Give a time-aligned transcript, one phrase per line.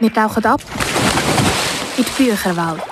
[0.00, 0.62] Wir tauchen ab
[1.98, 2.82] in die Bücherwelt.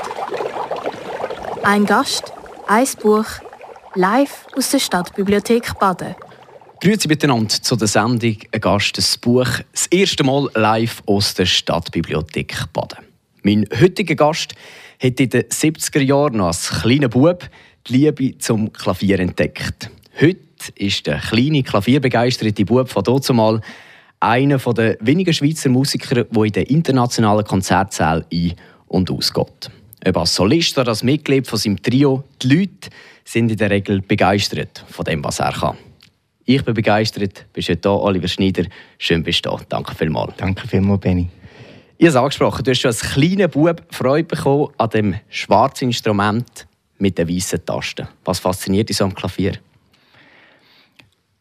[1.62, 2.34] Ein Gast,
[2.66, 3.24] ein Buch,
[3.94, 6.14] live aus der Stadtbibliothek Baden.
[6.82, 9.48] Grüezi miteinander zu der Sendung «Ein Gast, ein Buch».
[9.72, 12.98] Das erste Mal live aus der Stadtbibliothek Baden.
[13.42, 14.54] Mein heutiger Gast
[15.02, 17.48] hat in den 70er Jahren noch als kleiner Bub
[17.86, 19.90] die Liebe zum Klavier entdeckt.
[20.20, 20.40] Heute
[20.74, 23.62] ist der kleine klavierbegeisterte Bub von dazumal
[24.20, 28.54] einer der wenigen Schweizer Musiker, der in den internationalen Konzertsälen ein-
[28.86, 29.70] und ausgeht.
[30.06, 32.90] Ob als Solist oder als Mitglied von seinem Trio, die Leute
[33.24, 35.76] sind in der Regel begeistert von dem, was er kann.
[36.44, 37.44] Ich bin begeistert.
[37.52, 38.64] Bist heute da, Oliver Schneider.
[38.96, 39.60] Schön bist du da.
[39.68, 40.32] Danke vielmals.
[40.38, 41.28] Danke vielmals, Benny.
[41.98, 42.64] Ich habe es angesprochen.
[42.64, 47.66] Du hast schon als kleiner Bub Freude bekommen an dem schwarzen Instrument mit den weißen
[47.66, 48.08] Tasten.
[48.24, 49.58] Was fasziniert dich so am Klavier?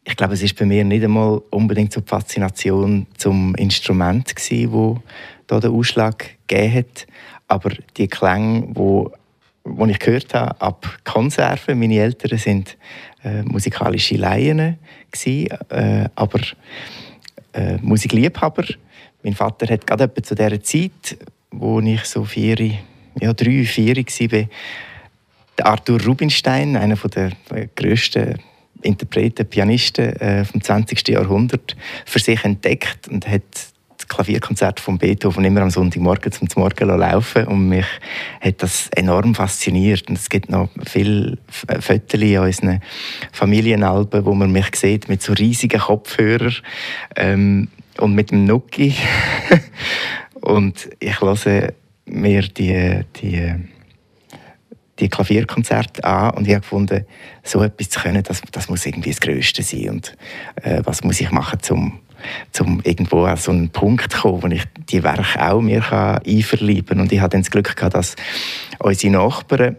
[0.08, 4.72] Ich glaube, es ist bei mir nicht einmal unbedingt so die Faszination zum Instrument gewesen,
[4.72, 5.02] wo
[5.46, 7.06] da den Ausschlag gegeben hat,
[7.46, 9.12] aber die Klänge, wo
[9.64, 11.78] wo ich gehört habe, ab Konserven.
[11.78, 12.78] Meine Eltern sind
[13.22, 14.78] äh, musikalische Laien
[15.10, 16.40] gewesen, äh, aber
[17.52, 18.64] äh, Musikliebhaber.
[19.22, 21.18] Mein Vater hat gerade zu der Zeit,
[21.50, 22.56] wo ich so vier,
[23.20, 24.48] ja drei, vier war,
[25.70, 27.32] Arthur Rubinstein, einer der
[27.76, 28.38] grössten
[28.82, 31.08] Interpreten, Pianisten äh, vom 20.
[31.08, 33.42] Jahrhundert, für sich entdeckt und hat
[33.96, 37.86] das Klavierkonzert von Beethoven immer am Sonntagmorgen zum Morgen laufen und mich
[38.40, 42.80] hat das enorm fasziniert und es gibt noch viele Fotos in unseren
[43.32, 46.54] Familienalben, wo man mich sieht mit so riesigen Kopfhörern
[47.16, 47.68] ähm,
[47.98, 48.94] und mit dem Nuki
[50.40, 51.72] und ich höre
[52.06, 53.54] mir die, die
[54.98, 57.06] die Klavierkonzerte an und ich habe gefunden,
[57.42, 59.90] so etwas zu können, das, das muss irgendwie das Größte sein.
[59.90, 60.16] Und
[60.62, 62.00] äh, was muss ich machen, um
[62.52, 66.20] zum irgendwo an so einen Punkt zu kommen, wo ich die Werke auch mir kann
[66.26, 67.00] einverleiben kann.
[67.00, 68.16] Und ich hatte dann das Glück gehabt, dass
[68.80, 69.76] unsere Nachbarn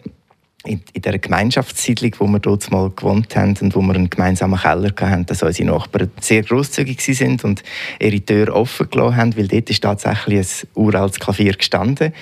[0.65, 4.59] in, in der Gemeinschaftssiedlung, wo wir dort mal gewohnt haben und wo wir einen gemeinsamen
[4.59, 7.63] Keller hatten, dass unsere Nachbarn sehr großzügig sind und
[7.99, 12.13] ihre Tür offen gelassen haben, weil dort ist tatsächlich ein uraltes Klavier gestanden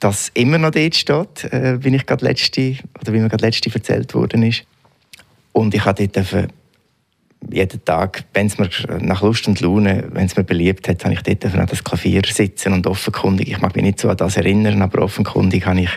[0.00, 4.14] das immer noch dort steht, äh, wie, ich letzte, oder wie mir gerade letzte erzählt
[4.14, 4.64] worden ist.
[5.52, 6.50] Und ich habe dort
[7.50, 8.68] jeden Tag, wenn es mir
[9.00, 12.22] nach Lust und Laune, wenn es mir beliebt hat, habe ich dort an das Klavier
[12.26, 15.90] sitzen und offenkundig, ich mag mich nicht so an das erinnern, aber offenkundig habe ich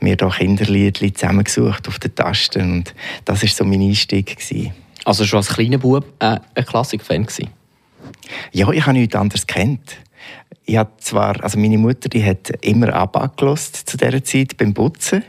[0.00, 4.36] mir da Kinderliedli zusammengesucht auf den Tasten und das war so mein Einstieg.
[4.36, 4.72] Gewesen.
[5.04, 7.26] Also schon als kleiner Bub äh, ein Klassikfan
[8.52, 9.96] Ja, ich habe nichts anderes kennt
[10.72, 15.22] ich habe zwar, also meine Mutter, die hat immer ABBA zu dieser Zeit beim Putzen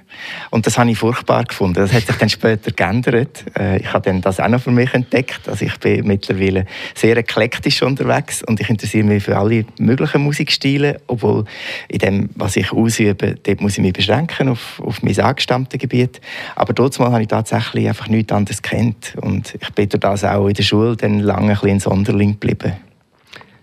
[0.52, 1.76] und das habe ich furchtbar gefunden.
[1.76, 3.44] Das hat sich dann später geändert.
[3.60, 5.50] Äh, ich habe dann das auch noch für mich entdeckt.
[5.50, 6.66] Also ich bin mittlerweile
[6.96, 11.44] sehr eklektisch unterwegs und ich interessiere mich für alle möglichen Musikstile, obwohl
[11.90, 16.22] in dem, was ich ausübe, dort muss ich mich beschränken auf, auf mein angestammtes Gebiet.
[16.56, 20.54] Aber trotzdem habe ich tatsächlich einfach nichts anderes kennt und ich bin das auch in
[20.54, 22.74] der Schule dann lange ein ein Sonderling geblieben.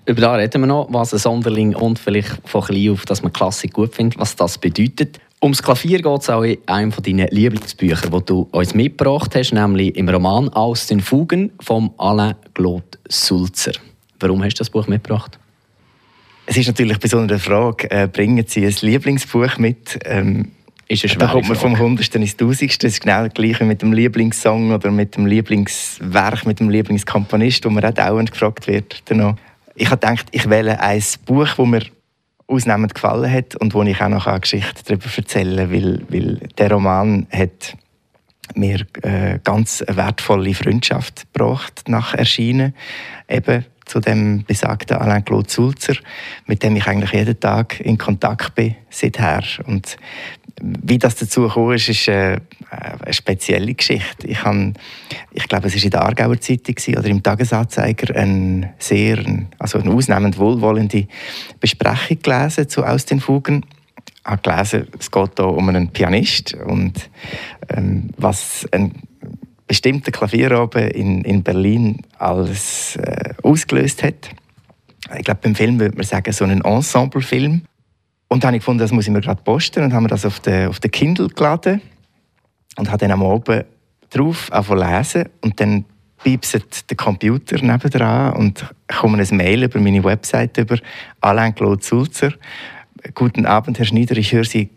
[0.06, 3.32] Über das reden wir noch, was ein Sonderling und vielleicht von klein auf, dass man
[3.32, 5.20] Klassik gut findet, was das bedeutet.
[5.42, 9.96] Ums Klavier geht es auch in einem deiner Lieblingsbücher, das du uns mitgebracht hast, nämlich
[9.96, 13.72] im Roman «Aus den Fugen» von Alain Claude Sulzer.
[14.18, 15.38] Warum hast du das Buch mitgebracht?
[16.44, 19.98] Es ist natürlich bei so einer Frage, äh, bringen Sie ein Lieblingsbuch mit?
[20.04, 20.50] Ähm,
[20.88, 22.88] ist da kommt man vom Hundertsten ins Tausendste.
[22.88, 27.64] Das ist genau das Gleiche mit dem Lieblingssong oder mit dem Lieblingswerk, mit dem Lieblingskomponist,
[27.64, 29.00] wo man auch dauernd gefragt wird.
[29.04, 29.36] Danach
[29.80, 31.82] ich habe gedacht, ich wähle ein Buch, das mir
[32.46, 36.70] ausnehmend gefallen hat und wo ich auch noch eine Geschichte darüber erzählen weil, weil der
[36.70, 37.76] Roman hat
[38.56, 42.74] mir äh, ganz eine wertvolle Freundschaft gebracht nach Erscheinen.
[43.28, 45.94] Eben zu dem besagten Alain Claude Sulzer,
[46.46, 49.42] mit dem ich eigentlich jeden Tag in Kontakt bin seither.
[49.66, 49.96] Und
[50.62, 52.38] wie das dazu gekommen ist, ist äh,
[52.70, 54.28] eine spezielle Geschichte.
[54.28, 54.74] Ich, habe,
[55.32, 59.18] ich glaube, es war in der Aargauer Zeitung oder im Tagesanzeiger eine sehr,
[59.58, 61.08] also eine ausnehmend wohlwollende
[61.58, 63.64] Besprechung gelesen zu «Aus den Fugen».
[64.24, 67.10] Habe gelesen, es geht hier um einen Pianist und
[67.68, 68.92] ähm, was ein
[69.66, 74.30] bestimmter Klavierabend in, in Berlin alles äh, ausgelöst hat.
[75.16, 77.62] Ich glaube, beim Film würde man sagen, so ein Ensemble-Film.
[78.28, 80.40] Und dann habe ich gefunden, das muss ich mir gerade posten und haben das auf
[80.40, 81.80] den, auf Kindle geladen
[82.76, 83.64] und habe dann am Abend
[84.10, 85.84] drauf lesen und dann
[86.22, 90.78] piepset der Computer nebendran und komme ein Mail über meine Website über
[91.20, 92.32] Alain Claude Sulzer.
[93.14, 94.68] Guten Abend, Herr Schneider, ich höre Sie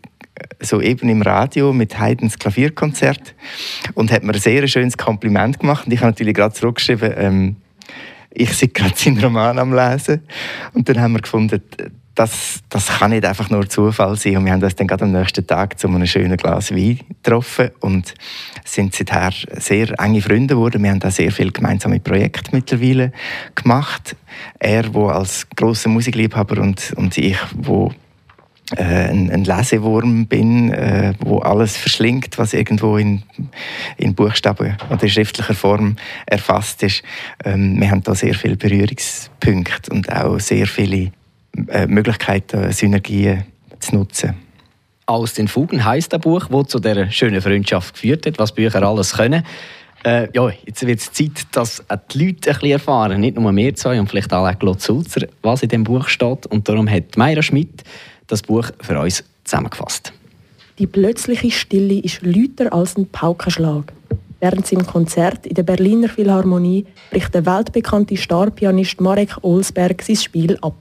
[0.60, 3.34] soeben im Radio mit Haydns Klavierkonzert
[3.94, 5.86] und hat mir ein sehr schönes Kompliment gemacht.
[5.86, 7.56] Und ich habe natürlich gerade zurückgeschrieben, ähm,
[8.30, 10.22] ich sei gerade seinen Roman am Lesen.
[10.72, 11.62] Und dann haben wir gefunden,
[12.14, 14.38] das, das kann nicht einfach nur Zufall sein.
[14.38, 17.70] Und wir haben uns dann gerade am nächsten Tag zu einem schönen Glas Wein getroffen
[17.80, 18.14] und
[18.64, 20.82] sind seither sehr enge Freunde geworden.
[20.82, 23.12] Wir haben auch sehr viele gemeinsame Projekte mittlerweile
[23.54, 24.16] gemacht.
[24.58, 27.92] Er, wo als großer Musikliebhaber und, und ich, wo
[28.76, 33.22] ein, ein Lesewurm bin, äh, wo alles verschlingt, was irgendwo in,
[33.96, 35.96] in Buchstaben oder schriftlicher Form
[36.26, 37.02] erfasst ist.
[37.44, 41.12] Ähm, wir haben da sehr viele Berührungspunkte und auch sehr viele
[41.68, 43.44] äh, Möglichkeiten, Synergien
[43.80, 44.34] zu nutzen.
[45.06, 48.82] Aus den Fugen heißt ein Buch, das zu dieser schönen Freundschaft geführt hat, was Bücher
[48.82, 49.44] alles können.
[50.04, 51.82] Äh, ja, jetzt wird es Zeit, dass
[52.12, 55.62] die Leute ein bisschen erfahren, nicht nur wir zwei und vielleicht auch Claude Sulzer, was
[55.62, 56.46] in dem Buch steht.
[56.46, 57.84] Und darum hat Meira Schmidt
[58.26, 60.12] das Buch für uns zusammengefasst.
[60.78, 63.92] Die plötzliche Stille ist lauter als ein Paukenschlag.
[64.40, 70.58] Während seinem Konzert in der Berliner Philharmonie bricht der weltbekannte Starpianist Marek Olsberg sein Spiel
[70.60, 70.74] ab.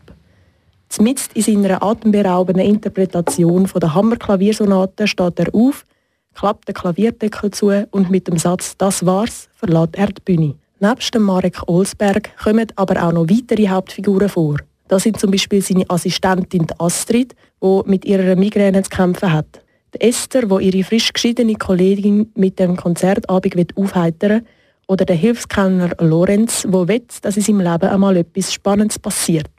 [0.90, 5.86] Zmitzt in seiner atemberaubenden Interpretation von der Hammerklaviersonate steht er auf,
[6.34, 10.56] klappt den Klavierdeckel zu und mit dem Satz «Das war's» verlässt er die Bühne.
[10.80, 14.58] Nebst dem Marek Olsberg kommen aber auch noch weitere Hauptfiguren vor.
[14.94, 19.64] Das sind zum Beispiel seine Assistentin Astrid, die mit ihrer Migräne zu kämpfen hat.
[19.94, 24.48] Esther, wo ihre frisch geschiedene Kollegin mit dem Konzertabend aufheitern will,
[24.86, 29.50] oder der Hilfskellner Lorenz, wo will, dass in seinem Leben einmal etwas Spannendes passiert.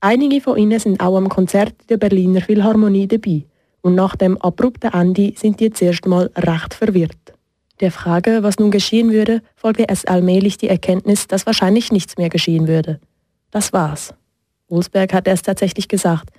[0.00, 3.46] Einige von ihnen sind auch am Konzert der Berliner Philharmonie dabei
[3.80, 7.32] und nach dem abrupten Ende sind die zuerst mal recht verwirrt.
[7.80, 12.28] Der Frage, was nun geschehen würde, folgte erst allmählich die Erkenntnis, dass wahrscheinlich nichts mehr
[12.28, 13.00] geschehen würde.
[13.50, 14.12] Das war's.
[14.70, 16.30] Wolfsberg hat erst tatsächlich gesagt,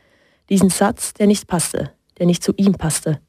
[0.50, 3.20] diesen Satz, der nicht passte, der nicht zu ihm passte.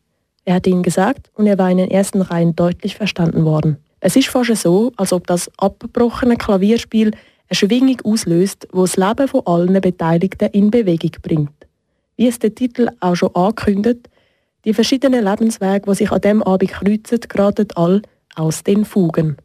[0.44, 3.76] Er hatte ihn gesagt und er war in den ersten Reihen deutlich verstanden worden.
[4.00, 9.28] Es ist fast so, als ob das abgebrochene Klavierspiel eine Schwingung auslöst, wo das Leben
[9.28, 11.66] von allen Beteiligten in Bewegung bringt.
[12.16, 14.08] Wie es der Titel auch schon ankündigt,
[14.64, 18.02] die verschiedenen Lebenswege, die sich an dem Abend kreuzen, geraten all
[18.34, 19.36] aus den Fugen.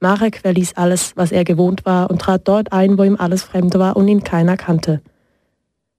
[0.00, 3.78] Marek verließ alles, was er gewohnt war, und trat dort ein, wo ihm alles fremd
[3.78, 5.02] war und ihn keiner kannte.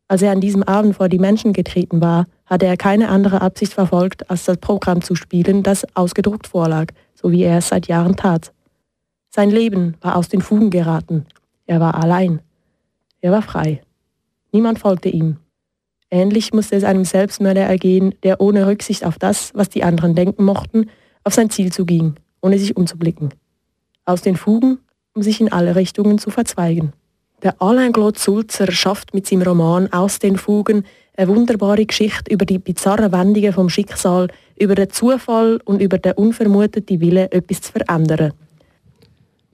[0.07, 3.74] Als er an diesem Abend vor die Menschen getreten war, hatte er keine andere Absicht
[3.74, 8.15] verfolgt, als das Programm zu spielen, das ausgedruckt vorlag, so wie er es seit Jahren
[8.15, 8.51] tat.
[9.30, 11.25] Sein Leben war aus den Fugen geraten,
[11.65, 12.42] er war allein.
[13.21, 13.81] Er war frei.
[14.51, 15.38] Niemand folgte ihm.
[16.09, 20.44] Ähnlich musste es einem Selbstmörder ergehen, der ohne Rücksicht auf das, was die anderen denken
[20.44, 20.89] mochten,
[21.24, 23.30] auf sein Ziel zuging, ohne sich umzublicken.
[24.06, 24.80] Aus den Fugen,
[25.13, 26.94] um sich in alle Richtungen zu verzweigen.
[27.44, 30.86] Der Alain Claude Sulzer schafft mit seinem Roman Aus den Fugen
[31.18, 34.27] eine wunderbare Geschichte über die bizarren Wendungen vom Schicksal,
[34.59, 38.33] über den Zufall und über den unvermuteten Willen, etwas zu verändern.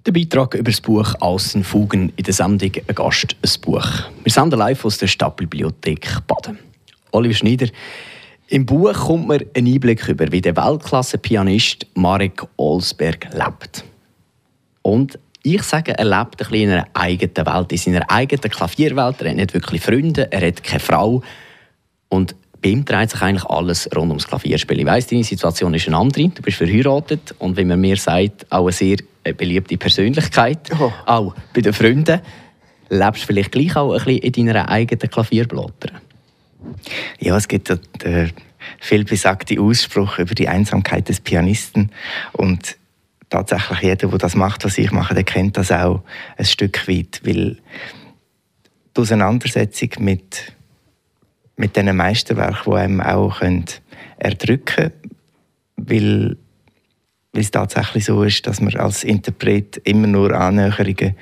[0.05, 3.87] Der Beitrag über das Buch Außenfugen in der Sendung «Ein Gast, ein Buch».
[4.23, 6.59] Wir sind live aus der Stadtbibliothek Baden.
[7.11, 7.67] Oliver Schneider,
[8.47, 13.83] im Buch kommt man einen Einblick über, wie der Weltklasse-Pianist Marek Olsberg lebt.
[14.87, 19.21] Und ich sage, er lebt ein in einer eigenen Welt, in seiner eigenen Klavierwelt.
[19.21, 21.21] Er hat nicht wirklich Freunde, er hat keine Frau.
[22.07, 24.79] Und bei ihm dreht sich eigentlich alles rund ums Klavierspiel.
[24.79, 26.29] Ich weiss, deine Situation ist eine andere.
[26.29, 28.95] Du bist verheiratet und wie man mir sagt, auch eine sehr
[29.25, 30.69] äh, beliebte Persönlichkeit.
[30.79, 30.93] Oh.
[31.05, 32.21] Auch bei den Freunden.
[32.87, 35.91] Lebst du vielleicht gleich auch ein bisschen in deiner eigenen Klavierblätter?
[37.19, 38.31] Ja, es gibt den
[38.79, 41.91] viel besagten Ausspruch über die Einsamkeit des Pianisten.
[42.31, 42.77] Und
[43.29, 46.03] tatsächlich jeder, der das macht, was ich mache, der kennt das auch
[46.37, 47.21] ein Stück weit.
[47.23, 47.57] Weil
[48.95, 50.53] die Auseinandersetzung mit
[51.57, 53.41] mit diesen Meisterwerken, die einem auch
[54.17, 54.91] erdrücken können,
[55.75, 56.37] weil,
[57.33, 61.15] es tatsächlich so ist, dass man als Interpret immer nur Annäherungen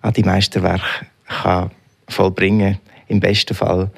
[0.00, 1.70] an die Meisterwerke kann
[2.08, 2.80] vollbringen kann.
[3.08, 3.90] Im besten Fall,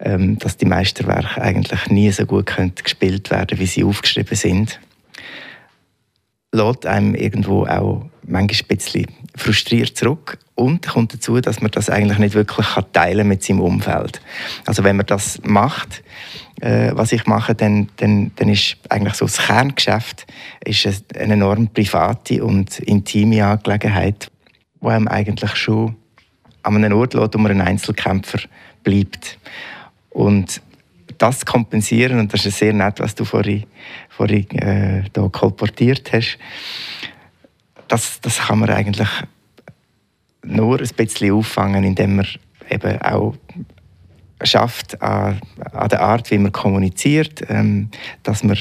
[0.00, 4.80] ähm, dass die Meisterwerke eigentlich nie so gut können gespielt werden wie sie aufgeschrieben sind.
[6.54, 9.06] Lässt einem irgendwo auch manchmal ein bisschen
[9.36, 13.60] frustriert zurück und kommt dazu, dass man das eigentlich nicht wirklich teilen kann mit seinem
[13.60, 14.20] Umfeld.
[14.64, 16.04] Also wenn man das macht,
[16.60, 20.26] äh, was ich mache, dann, dann, dann ist eigentlich so das Kerngeschäft
[20.64, 24.30] ist eine enorm private und intime Angelegenheit,
[24.80, 25.96] wo einem eigentlich schon
[26.62, 28.38] an einem Ort lässt, wo man ein Einzelkämpfer
[28.84, 29.38] bleibt.
[30.10, 30.62] Und
[31.18, 33.64] das kompensieren, und das ist sehr nett, was du vorhin,
[34.08, 36.38] vorhin äh, da kolportiert hast,
[37.88, 39.08] das, das kann man eigentlich
[40.42, 42.26] nur ein bisschen auffangen, indem man
[42.70, 43.34] eben auch
[44.42, 45.40] schafft an,
[45.72, 47.90] an der Art, wie man kommuniziert, ähm,
[48.22, 48.58] dass man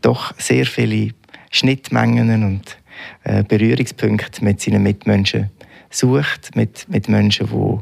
[0.00, 1.12] doch sehr viele
[1.50, 2.78] Schnittmengen und
[3.24, 5.50] äh, Berührungspunkte mit seinen Mitmenschen
[5.90, 7.78] sucht, mit, mit Menschen, die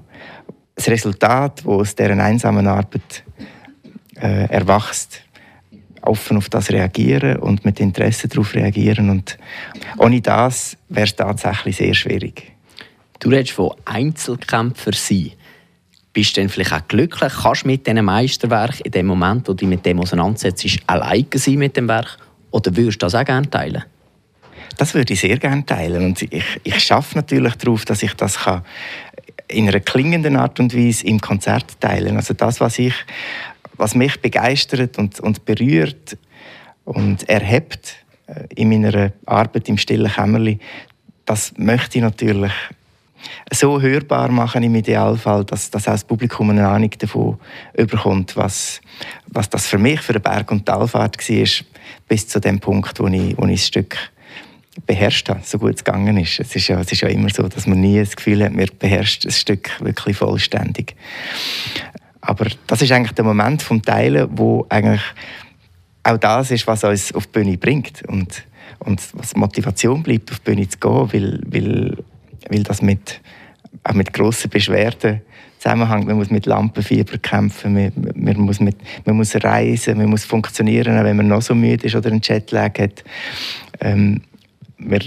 [0.74, 3.24] das Resultat, das aus dieser einsamen Arbeit
[4.22, 5.22] äh, erwachst,
[6.02, 9.10] offen auf das reagieren und mit Interesse darauf reagieren.
[9.10, 9.38] Und
[9.98, 12.52] ohne das wäre es tatsächlich sehr schwierig.
[13.18, 15.32] Du redest von Einzelkämpfer sein.
[16.12, 17.32] Bist du denn vielleicht auch glücklich?
[17.32, 21.26] Kannst du mit diesem Meisterwerk in dem Moment, wo du dich mit dem auseinandersetzt, alleine
[21.34, 22.18] sein mit dem Werk?
[22.50, 23.84] Oder würdest du das auch gerne teilen?
[24.76, 26.04] Das würde ich sehr gerne teilen.
[26.04, 28.62] Und ich, ich schaffe natürlich darauf, dass ich das kann
[29.48, 32.16] in einer klingenden Art und Weise im Konzert teilen.
[32.16, 32.94] Also das, was ich,
[33.76, 36.16] was mich begeistert und, und berührt
[36.84, 40.58] und erhebt äh, in meiner Arbeit im stillen Kämmerli,
[41.24, 42.52] das möchte ich natürlich
[43.52, 47.38] so hörbar machen im Idealfall, dass, dass auch das Publikum eine Ahnung davon
[47.74, 48.80] überkommt, was,
[49.28, 51.46] was das für mich für eine Berg- und Talfahrt war,
[52.08, 53.96] bis zu dem Punkt, wo ich, wo ich das Stück
[54.86, 56.40] beherrscht habe, so gut es gegangen ist.
[56.40, 58.66] Es ist, ja, es ist ja immer so, dass man nie das Gefühl hat, man
[58.78, 60.96] beherrscht ein Stück wirklich vollständig.
[62.22, 65.02] Aber das ist eigentlich der Moment vom Teilen, wo eigentlich
[66.04, 68.44] auch das ist, was uns auf die Bühne bringt und,
[68.78, 71.96] und was Motivation bleibt, auf die Bühne zu gehen, weil, weil,
[72.48, 73.20] weil das mit,
[73.84, 75.20] auch mit grossen Beschwerden
[75.58, 76.06] zusammenhängt.
[76.06, 80.98] Man muss mit Lampenfieber kämpfen, man, man, muss mit, man muss reisen, man muss funktionieren,
[80.98, 83.04] auch wenn man noch so müde ist oder einen Jetlag hat.
[83.80, 84.22] Ähm,
[84.78, 85.00] wir,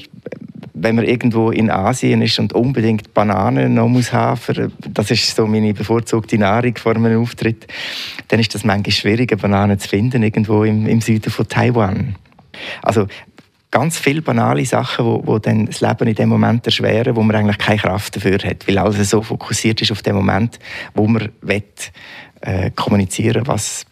[0.75, 5.47] wenn man irgendwo in Asien ist und unbedingt Bananen noch muss haben, das ist so
[5.47, 7.65] meine bevorzugte Nahrung vor einem Auftritt,
[8.27, 12.15] dann ist das manchmal schwierig, Bananen zu finden irgendwo im, im Süden von Taiwan.
[12.81, 13.07] Also
[13.71, 17.37] ganz viele banale Sachen, wo, wo dann das Leben in dem Moment erschweren, wo man
[17.37, 20.59] eigentlich keine Kraft dafür hat, weil alles so fokussiert ist auf den Moment,
[20.93, 21.63] wo man will,
[22.41, 23.85] äh, kommunizieren was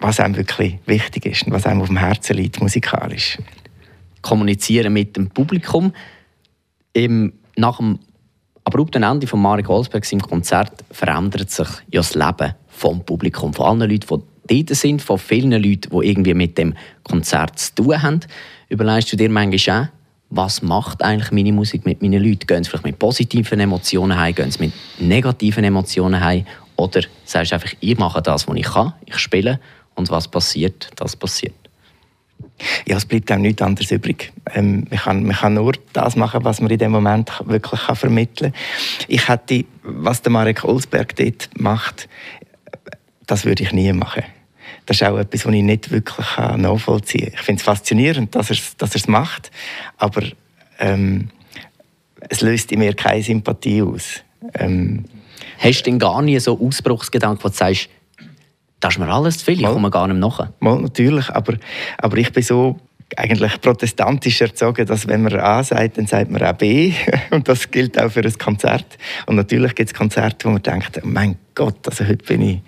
[0.00, 3.38] was einem wirklich wichtig ist und was einem auf dem Herzen liegt, musikalisch
[4.22, 5.92] kommunizieren mit dem Publikum.
[6.98, 8.00] Im, nach dem
[8.64, 13.66] abrupten Ende von Marek Olsberg im Konzert verändert sich ja das Leben vom Publikum, von
[13.66, 16.74] allen Leuten, die dort sind, von vielen Leuten, die irgendwie mit dem
[17.04, 18.20] Konzert zu tun haben.
[18.68, 19.88] Überlegst du dir manchmal auch,
[20.30, 22.46] was macht eigentlich meine Musik mit meinen Leuten?
[22.48, 26.46] Gehen sie vielleicht mit positiven Emotionen heim, gehen sie mit negativen Emotionen heim?
[26.76, 29.60] Oder sagst du einfach, ich mache das, was ich kann, ich spiele
[29.94, 31.67] und was passiert, das passiert?
[32.86, 34.32] Ja, es bleibt einem nichts anderes übrig.
[34.54, 37.96] Ähm, man, kann, man kann nur das machen, was man in dem Moment wirklich kann
[37.96, 38.60] vermitteln kann.
[39.08, 42.08] Ich hätte, was der Marek Olsberg dort macht,
[43.26, 44.24] das würde ich nie machen.
[44.86, 47.34] Das ist auch etwas, was ich nicht wirklich nachvollziehen kann.
[47.34, 49.50] Ich finde es faszinierend, dass er es dass macht,
[49.98, 50.22] aber
[50.78, 51.30] ähm,
[52.28, 54.22] es löst in mir keine Sympathie aus.
[54.54, 55.04] Ähm,
[55.58, 57.88] Hast du denn gar nie so Ausbruchsgedanken, wo du sagst,
[58.80, 60.48] das ist mir alles zu viel, ich komme gar nicht nach.
[60.60, 61.54] Mal, natürlich, aber,
[61.98, 62.78] aber ich bin so
[63.16, 66.92] eigentlich protestantisch erzogen, dass wenn man A sagt, dann sagt man auch B.
[67.30, 68.98] Und das gilt auch für ein Konzert.
[69.26, 72.60] Und natürlich gibt es Konzerte, wo man denkt, mein Gott, also heute bin ich,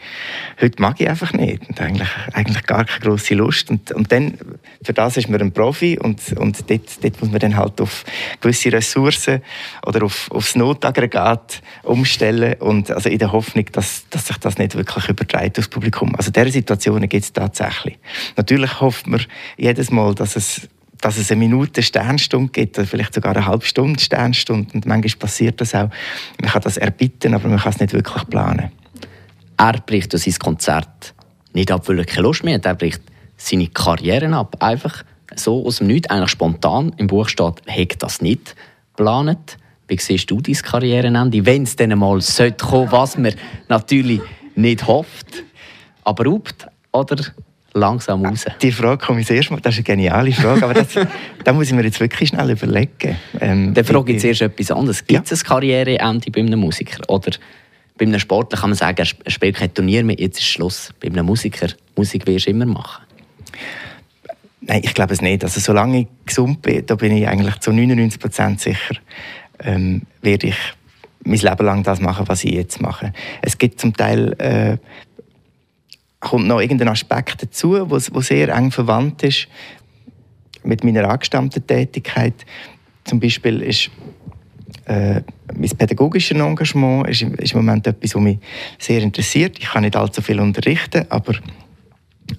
[0.61, 1.69] heute mag ich einfach nicht.
[1.69, 3.71] Und eigentlich, eigentlich gar keine große Lust.
[3.71, 4.37] Und, und dann,
[4.83, 8.05] für das ist man ein Profi und, und dort, dort muss man dann halt auf
[8.41, 9.43] gewisse Ressourcen
[9.87, 14.75] oder auf, aufs Notaggregat umstellen und also in der Hoffnung, dass, dass sich das nicht
[14.75, 16.17] wirklich übertreibt aufs Publikum.
[16.17, 17.97] Also diese Situationen gibt es tatsächlich.
[18.37, 19.25] Natürlich hofft man
[19.57, 20.69] jedes Mal, dass es
[21.01, 24.75] dass es eine Minute Sternstunde gibt oder vielleicht sogar eine halbe Stunde Sternstunde.
[24.75, 25.89] Und manchmal passiert das auch.
[26.39, 28.71] Man kann das erbitten, aber man kann es nicht wirklich planen
[29.61, 31.15] er bricht sein Konzert
[31.53, 32.65] nicht ab, weil er keine Lust mehr hat.
[32.65, 33.03] Er bricht
[33.37, 34.57] seine Karriere ab.
[34.61, 36.93] Einfach so aus dem Nichts, eigentlich spontan.
[36.97, 38.55] Im Buch steht, hegt das nicht
[38.97, 39.59] geplant.
[39.87, 41.45] Wie siehst du dein Karrierenende?
[41.45, 43.35] Wenn es dann mal sollte kommen, was man
[43.69, 44.21] natürlich
[44.55, 45.45] nicht hofft.
[46.05, 47.23] Abrupt oder
[47.75, 48.47] langsam raus?
[48.63, 49.61] Die Frage komme ich zuerst mal.
[49.61, 50.65] Das ist eine geniale Frage.
[50.65, 50.89] Aber das,
[51.45, 53.17] da muss ich mir jetzt wirklich schnell überlegen.
[53.41, 55.05] Ähm, Dann frage ich zuerst etwas anderes.
[55.05, 55.45] Gibt es ja.
[55.45, 57.03] ein Karriereende bei einem Musiker?
[57.09, 57.33] Oder
[58.01, 60.91] bei einem Sportler kann man sagen, er spielt kein Turnier mehr, jetzt ist Schluss.
[61.01, 63.05] Bei einem Musiker, Musik wirst du immer machen.
[64.63, 65.45] Nein, ich glaube es nicht.
[65.45, 68.95] Also solange ich gesund bin, da bin ich eigentlich zu 99% sicher,
[69.59, 70.57] ähm, werde ich
[71.25, 73.13] mein Leben lang das machen, was ich jetzt mache.
[73.43, 74.79] Es gibt zum Teil äh,
[76.21, 79.47] kommt noch irgendein Aspekt dazu, wo sehr eng verwandt ist
[80.63, 82.47] mit meiner angestammten Tätigkeit.
[83.05, 83.91] Zum Beispiel ist
[84.91, 85.23] äh,
[85.55, 88.39] mein pädagogisches Engagement ist, ist, im Moment etwas, was mich
[88.79, 89.57] sehr interessiert.
[89.59, 91.35] Ich kann nicht allzu viel unterrichten, aber,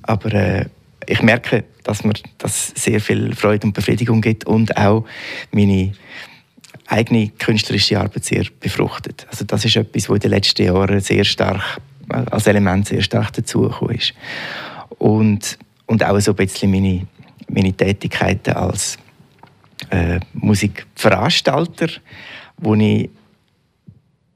[0.04, 0.66] aber äh,
[1.08, 5.06] ich merke, dass mir das sehr viel Freude und Befriedigung gibt und auch
[5.52, 5.94] meine
[6.88, 9.26] eigene künstlerische Arbeit sehr befruchtet.
[9.30, 11.80] Also das ist etwas, was in den letzten Jahren sehr stark
[12.10, 14.14] als Element sehr stark dazugekommen ist.
[14.98, 17.08] Und, und auch so ein bisschen meine,
[17.48, 18.98] meine Tätigkeiten als
[19.90, 21.88] äh, Musikveranstalter,
[22.62, 23.10] wo ich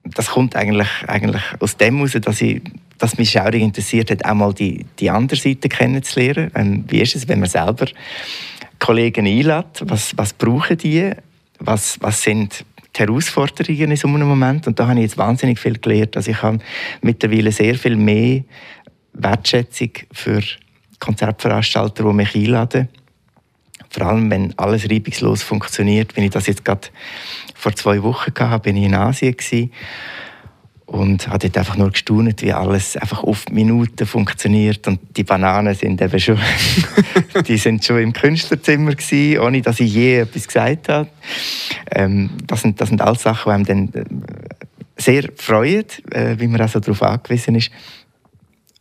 [0.05, 2.62] das kommt eigentlich, eigentlich aus dem heraus, dass, ich,
[2.98, 6.51] dass mich schaurig interessiert hat, auch mal die, die andere Seite kennenzulernen.
[6.55, 7.88] Ähm, wie ist es, wenn man selber
[8.79, 9.82] Kollegen einlädt?
[9.82, 11.12] Was, was brauchen die?
[11.60, 12.65] Was, was sind
[12.96, 14.67] die Herausforderungen in so einem Moment?
[14.67, 16.15] Und da habe ich jetzt wahnsinnig viel gelernt.
[16.15, 16.60] Also ich habe
[17.01, 18.44] mittlerweile sehr viel mehr
[19.13, 20.41] Wertschätzung für
[21.00, 22.89] Konzertveranstalter, die mich einladen.
[23.89, 26.89] Vor allem, wenn alles reibungslos funktioniert, wenn ich das jetzt gerade
[27.65, 29.72] vor zwei Wochen hatte, bin ich in Asien gewesen
[30.86, 35.74] und habe dort einfach nur gestaunt, wie alles einfach auf Minuten funktioniert und die Bananen
[35.74, 36.38] sind eben schon,
[37.48, 41.10] die sind schon im Künstlerzimmer gewesen, ohne dass ich je etwas gesagt habe.
[41.89, 44.05] Ähm, das, sind, das sind alles Sachen, die einem dann äh,
[44.95, 47.72] sehr freuen, äh, wie man auch so darauf angewiesen ist.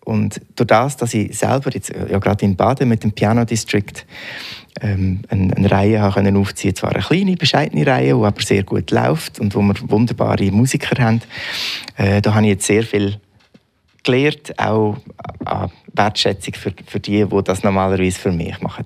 [0.04, 4.04] Und durch das, dass ich selber jetzt ja gerade in Baden mit dem Piano District
[4.80, 8.64] ähm, eine, eine Reihe habe können aufziehen zwar eine kleine, bescheidene Reihe, die aber sehr
[8.64, 11.20] gut läuft und wo wir wunderbare Musiker haben.
[11.96, 13.16] Äh, da habe ich jetzt sehr viel
[14.02, 14.96] gelernt, auch
[15.44, 18.84] an Wertschätzung für, für die, die das normalerweise für mich machen.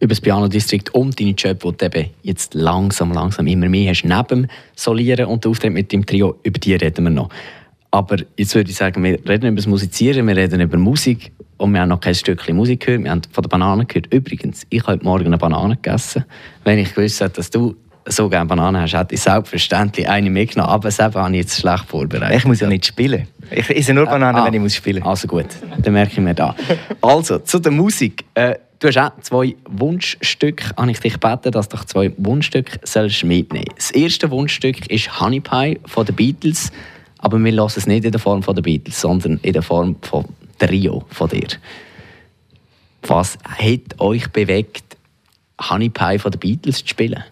[0.00, 3.90] Über das Piano District und deine Job, die du eben jetzt langsam, langsam immer mehr
[3.90, 7.30] hast, neben Solieren und Auftritt mit dem Trio, über die reden wir noch.
[7.94, 11.72] Aber jetzt würde ich sagen, wir reden über das Musizieren, wir reden über Musik und
[11.72, 13.04] wir haben noch kein Stückchen Musik gehört.
[13.04, 14.12] Wir haben von der Banane gehört.
[14.12, 16.24] Übrigens, ich habe heute Morgen eine Banane gegessen.
[16.64, 20.72] Wenn ich gewusst hätte, dass du so gerne Bananen hast, hätte ich selbstverständlich eine mitgenommen.
[20.72, 22.36] Aber selber habe ich jetzt schlecht vorbereitet.
[22.36, 23.28] Ich muss ja nicht spielen.
[23.52, 25.10] Ich esse nur Bananen, ah, wenn ich muss spielen muss.
[25.10, 25.46] Also gut,
[25.78, 26.56] dann merke ich mir da.
[27.00, 28.24] Also, zu der Musik.
[28.34, 33.22] Äh, du hast auch zwei Wunschstücke, habe ich dich gebeten, dass du zwei Wunschstücke sollst
[33.22, 36.72] mitnehmen Das erste Wunschstück ist Honey Pie von den Beatles.
[37.24, 39.96] Aber wir lassen es nicht in der Form von der Beatles, sondern in der Form
[40.02, 40.26] von
[40.58, 41.48] Trio von dir.
[43.00, 44.84] Was hat euch bewegt,
[45.70, 47.24] Honey Pie von den Beatles zu spielen?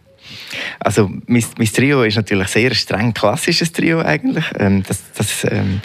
[0.80, 4.46] Also mein, mein Trio ist natürlich sehr streng klassisches Trio eigentlich.
[4.58, 5.82] Ähm, das, das ähm,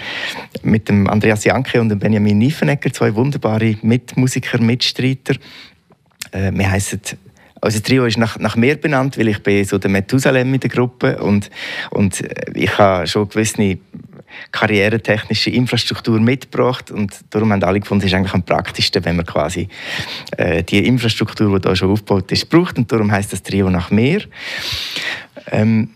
[0.63, 5.35] mit dem Andreas Janke und dem Benjamin Niefenegger, zwei wunderbare Mitmusiker, Mitstreiter.
[6.31, 7.01] Äh, wir heißen
[7.61, 10.69] unser Trio ist nach, nach mir benannt, weil ich bin so der Methusalem in der
[10.69, 11.49] Gruppe und,
[11.91, 13.77] und ich habe schon gewisse
[14.51, 19.25] karrieretechnische Infrastruktur mitgebracht und darum haben alle gefunden, es ist eigentlich am praktischsten, wenn man
[19.25, 19.67] quasi
[20.37, 23.89] äh, die Infrastruktur, die da schon aufgebaut ist, braucht und darum heißt das Trio nach
[23.89, 24.21] mir.
[25.51, 25.89] Ähm,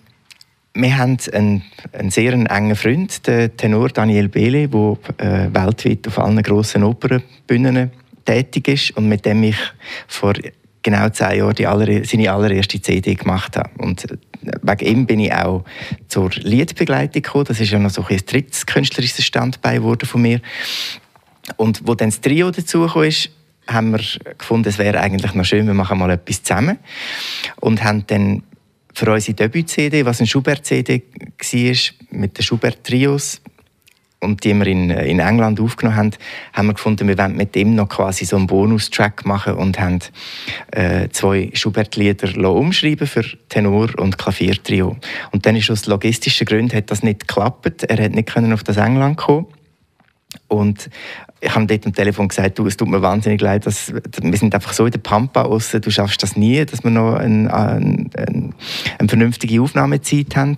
[0.74, 6.18] wir haben einen, einen sehr engen Freund, den Tenor Daniel Bele, der äh, weltweit auf
[6.18, 7.92] allen grossen Opernbühnen
[8.24, 9.58] tätig ist und mit dem ich
[10.08, 10.34] vor
[10.84, 13.70] genau zehn Jahren die aller, seine allererste CD gemacht habe.
[13.78, 14.06] Und
[14.62, 15.64] wegen ihm bin ich auch
[16.08, 17.46] zur Liedbegleitung gekommen.
[17.48, 20.42] Das ist ja noch so ein drittes künstlerisches Standbein wurde von mir.
[21.58, 23.30] Und wo dann das Trio dazu ist,
[23.68, 24.02] haben wir
[24.38, 26.80] gefunden, es wäre eigentlich noch schön, wir machen mal etwas zusammen.
[27.60, 28.44] Und haben dann
[28.94, 33.42] für unsere Debüt-CD, was eine Schubert-CD war, mit den Schubert-Trios,
[34.22, 36.12] und die wir in, in England aufgenommen haben,
[36.54, 40.00] haben wir gefunden, wir wollen mit dem noch quasi so einen Bonustrack machen und haben
[40.72, 44.96] äh, zwei Schubert-Lieder umschreiben für Tenor und Klaviertrio.
[45.32, 47.84] Und dann ist aus logistischen Gründen hat das nicht geklappt.
[47.84, 49.48] Er hat nicht können auf das England kommen.
[50.48, 50.90] Und
[51.42, 54.54] ich habe dort am Telefon gesagt, du, es tut mir wahnsinnig leid, dass, wir sind
[54.54, 58.10] einfach so in der Pampa raus, du schaffst das nie, dass wir noch eine, eine,
[59.00, 60.56] eine vernünftige Aufnahmezeit haben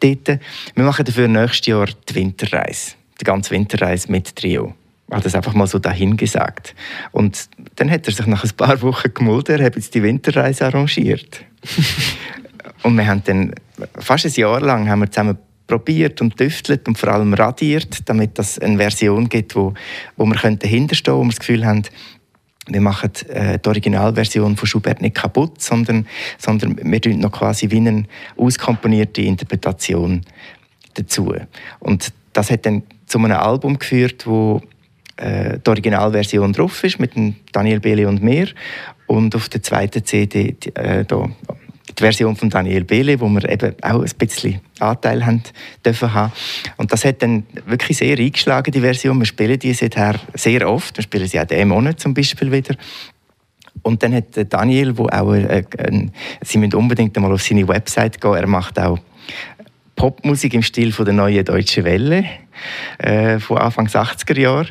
[0.00, 0.40] dort.
[0.74, 4.74] Wir machen dafür nächstes Jahr die Winterreise die ganze Winterreise mit Trio.
[5.10, 6.74] Er hat das einfach mal so dahingesagt.
[7.12, 10.66] Und dann hat er sich nach ein paar Wochen gemulden, er hat jetzt die Winterreise
[10.66, 11.44] arrangiert.
[12.82, 13.54] und wir haben dann
[13.98, 18.38] fast ein Jahr lang haben wir zusammen probiert und tüftelt und vor allem radiert, damit
[18.38, 19.74] es eine Version gibt, wo,
[20.16, 21.82] wo wir dahinterstehen wo wir das Gefühl haben,
[22.66, 26.06] wir machen äh, die Originalversion von Schubert nicht kaputt, sondern,
[26.38, 28.04] sondern wir tun noch quasi wie eine
[28.36, 30.22] auskomponierte Interpretation
[30.94, 31.34] dazu.
[31.80, 34.60] Und das hat dann zu einem Album geführt, wo
[35.16, 37.12] äh, die Originalversion drauf ist mit
[37.52, 38.48] Daniel Bele und mir
[39.06, 41.28] und auf der zweiten CD die, äh, da,
[41.96, 45.42] die Version von Daniel Bele, wo wir eben auch ein bisschen Anteil haben
[45.84, 46.32] dürfen haben.
[46.76, 49.18] Und das hat dann wirklich sehr eingeschlagen, die Version.
[49.18, 50.96] Wir spielen die seither sehr oft.
[50.96, 52.74] Wir spielen sie auch diesen Monat zum Beispiel wieder.
[53.82, 56.08] Und dann hat Daniel, wo auch, äh, äh,
[56.42, 58.98] Sie müssen unbedingt einmal auf seine Website gehen, er macht auch
[59.96, 62.24] Popmusik im Stil von der neuen Deutschen Welle
[62.98, 64.68] äh, von Anfang 80er Jahre.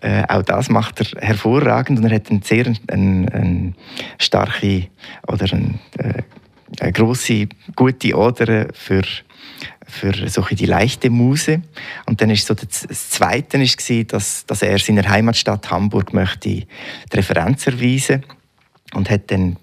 [0.00, 3.72] Äh, auch das macht er hervorragend und er hat eine sehr eine, eine
[4.18, 4.88] starke
[5.26, 6.22] oder eine, äh,
[6.80, 9.02] eine große gute Oder für
[9.88, 11.62] für so die leichte Muse.
[12.06, 16.66] Und dann ist so das Zweite ist dass, dass er seiner Heimatstadt Hamburg möchte die
[17.12, 18.24] Referenz erweisen
[18.94, 19.56] und hat dann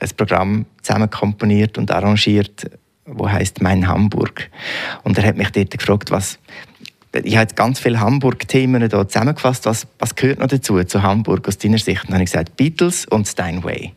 [0.00, 2.70] ein Programm zusammen komponiert und arrangiert
[3.14, 4.50] wo heißt Mein Hamburg.
[5.02, 6.38] Und er hat mich dort gefragt, was
[7.14, 9.66] ich habe jetzt ganz viele Hamburg-Themen hier zusammengefasst.
[9.66, 12.04] Was, was gehört noch dazu, zu Hamburg aus deiner Sicht?
[12.04, 13.92] Und dann habe ich gesagt, Beatles und Steinway.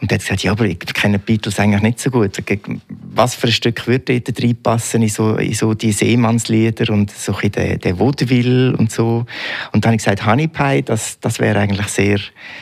[0.00, 2.42] Und er hat gesagt, ja, aber ich kenne Beatles eigentlich nicht so gut.
[2.88, 7.36] Was für ein Stück würde dort reinpassen in so, in so die Seemannslieder und so
[7.36, 9.26] ein der, der Vaudeville und so.
[9.72, 12.18] Und dann habe ich gesagt, Honey Pie, das, das wäre eigentlich sehr,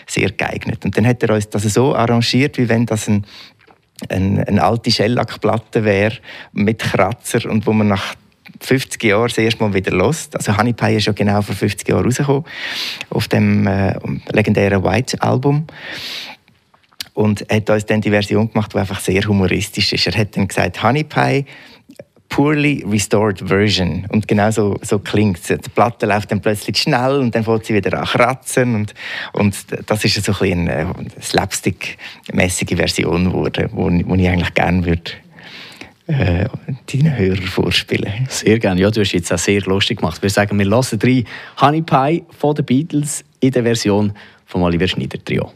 [0.06, 0.84] sehr geeignet.
[0.84, 3.24] Und dann hat er uns das so arrangiert, wie wenn das ein,
[4.08, 6.14] ein, eine alte Shellackplatte wäre
[6.52, 8.14] mit Kratzer und wo man nach
[8.60, 10.34] 50 Jahren das erste Mal wieder lost.
[10.36, 12.44] Also Honey Pie ist ja genau vor 50 Jahren rausgekommen
[13.10, 13.94] auf dem äh,
[14.30, 15.66] legendären White Album
[17.14, 20.06] und hat uns dann die Version gemacht, die einfach sehr humoristisch ist.
[20.06, 21.44] Er hat dann gesagt, Honey Pie,
[22.28, 24.06] poorly restored version.
[24.10, 25.46] Und genau so, so klingt es.
[25.46, 28.74] Die Platte läuft dann plötzlich schnell und dann fängt sie wieder an kratzen.
[28.74, 28.94] Und,
[29.32, 35.10] und das ist so ein eine slapstick-mäßige Version geworden, die ich eigentlich gerne würde
[36.08, 36.46] äh,
[36.92, 38.26] deinen Hörern vorspielen.
[38.28, 38.80] Sehr gerne.
[38.80, 40.22] Ja, du hast jetzt auch sehr lustig gemacht.
[40.22, 41.24] Wir sagen, wir lassen drei
[41.60, 44.12] Honey Pie von den Beatles in der Version
[44.46, 45.52] von Oliver Schneider Trio.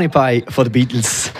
[0.00, 1.30] Honey Pie von den Beatles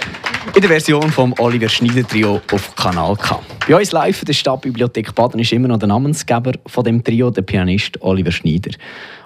[0.54, 3.40] in der Version vom Oliver Schneider Trio auf Kanal K.
[3.66, 7.30] Bei uns live in der Stadtbibliothek Baden ist immer noch der Namensgeber von dem Trio,
[7.30, 8.72] der Pianist Oliver Schneider.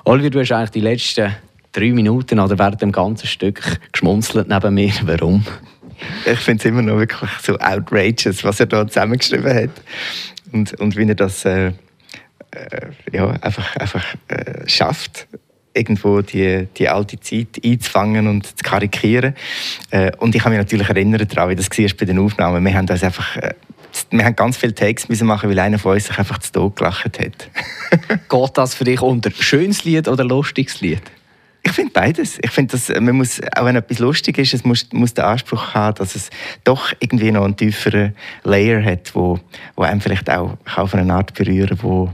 [0.05, 1.35] Oliver, du hast eigentlich die letzten
[1.73, 4.92] drei Minuten oder während dem ganzen Stück geschmunzelt neben mir.
[5.03, 5.44] Warum?
[6.27, 9.70] ich finde es immer noch wirklich so outrageous, was er da zusammengeschrieben hat.
[10.53, 11.73] Und, und wie er das äh,
[12.53, 15.27] äh, ja, einfach, einfach äh, schafft,
[15.74, 19.34] irgendwo die, die alte Zeit einzufangen und zu karikieren.
[19.90, 22.64] Äh, und ich kann mich natürlich erinnern daran, wie das war bei den Aufnahmen.
[22.64, 23.54] Wir haben das einfach äh,
[24.10, 26.76] wir haben ganz viele Takes müssen machen, weil einer von uns sich einfach zu Tod
[26.76, 27.18] gelacht hat.
[28.28, 31.02] Geht das für dich unter schönes Lied oder lustiges Lied?
[31.66, 32.38] Ich finde beides.
[32.42, 35.72] Ich finde, dass man muss, auch wenn etwas lustig ist, es muss, muss den Anspruch
[35.72, 36.28] haben, dass es
[36.62, 39.40] doch irgendwie noch einen tieferen Layer hat, wo,
[39.74, 42.12] wo einem vielleicht auch auf eine Art berühren, wo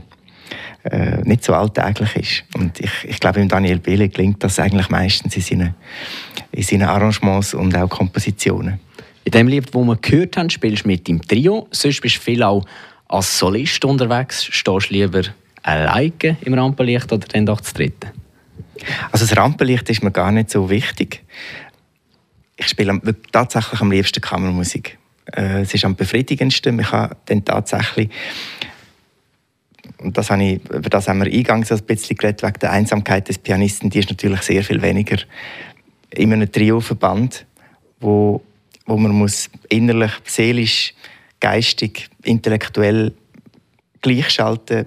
[0.83, 2.43] äh, nicht so alltäglich ist.
[2.55, 5.75] Und ich, ich glaube, im Daniel Bele gelingt das eigentlich meistens in seinen,
[6.51, 8.79] in seinen Arrangements und auch Kompositionen.
[9.23, 11.67] In dem Lied, das wir gehört haben, spielst du mit dem Trio.
[11.71, 12.65] Sonst bist du viel auch
[13.07, 14.43] als Solist unterwegs.
[14.45, 15.21] Stehst du lieber
[15.61, 18.09] alleine im Rampenlicht oder dann doch zu dritten?
[19.11, 21.23] Also das Rampenlicht ist mir gar nicht so wichtig.
[22.57, 22.99] Ich spiele
[23.31, 24.97] tatsächlich am liebsten Kammermusik.
[25.25, 26.75] Äh, es ist am befriedigendsten.
[26.75, 28.09] Man kann dann tatsächlich
[30.01, 33.27] und das habe ich, über das haben wir eingangs ein bisschen geredet, wegen der Einsamkeit
[33.29, 35.17] des Pianisten, die ist natürlich sehr viel weniger
[36.11, 37.45] in einem Trio-Verband,
[37.99, 38.41] wo
[38.85, 40.93] wo man muss innerlich, seelisch,
[41.39, 43.13] geistig, intellektuell
[44.01, 44.85] gleichschalten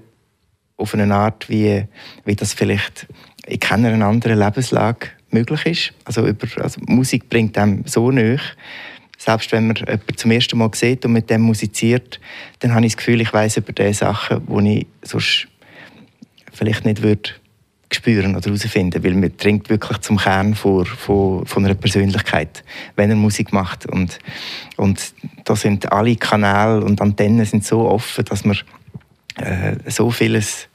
[0.77, 1.85] auf eine Art, wie,
[2.25, 3.07] wie das vielleicht
[3.47, 5.93] in keiner anderen Lebenslage möglich ist.
[6.05, 8.41] Also, über, also Musik bringt einem so näher.
[9.25, 12.21] Selbst wenn man jemanden zum ersten Mal sieht und mit dem musiziert,
[12.59, 15.49] dann habe ich das Gefühl, ich weiß über diese Sachen, die ich sonst
[16.53, 17.31] vielleicht nicht würde
[17.91, 22.65] spüren oder herausfinden, weil man dringt wirklich zum Kern vor, von, von einer Persönlichkeit,
[22.97, 23.87] wenn er Musik macht.
[23.87, 24.19] Und
[24.77, 28.59] und da sind alle Kanäle und Antennen sind so offen, dass man
[29.37, 30.69] äh, so vieles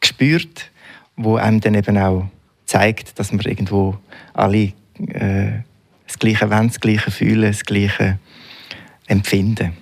[0.00, 0.70] spürt,
[1.16, 2.28] wo einem dann eben auch
[2.66, 3.98] zeigt, dass man irgendwo
[4.32, 4.72] alle
[5.08, 5.62] äh,
[6.06, 8.18] das Gleiche wollen, das Gleiche fühlen, das Gleiche
[9.06, 9.76] empfinden.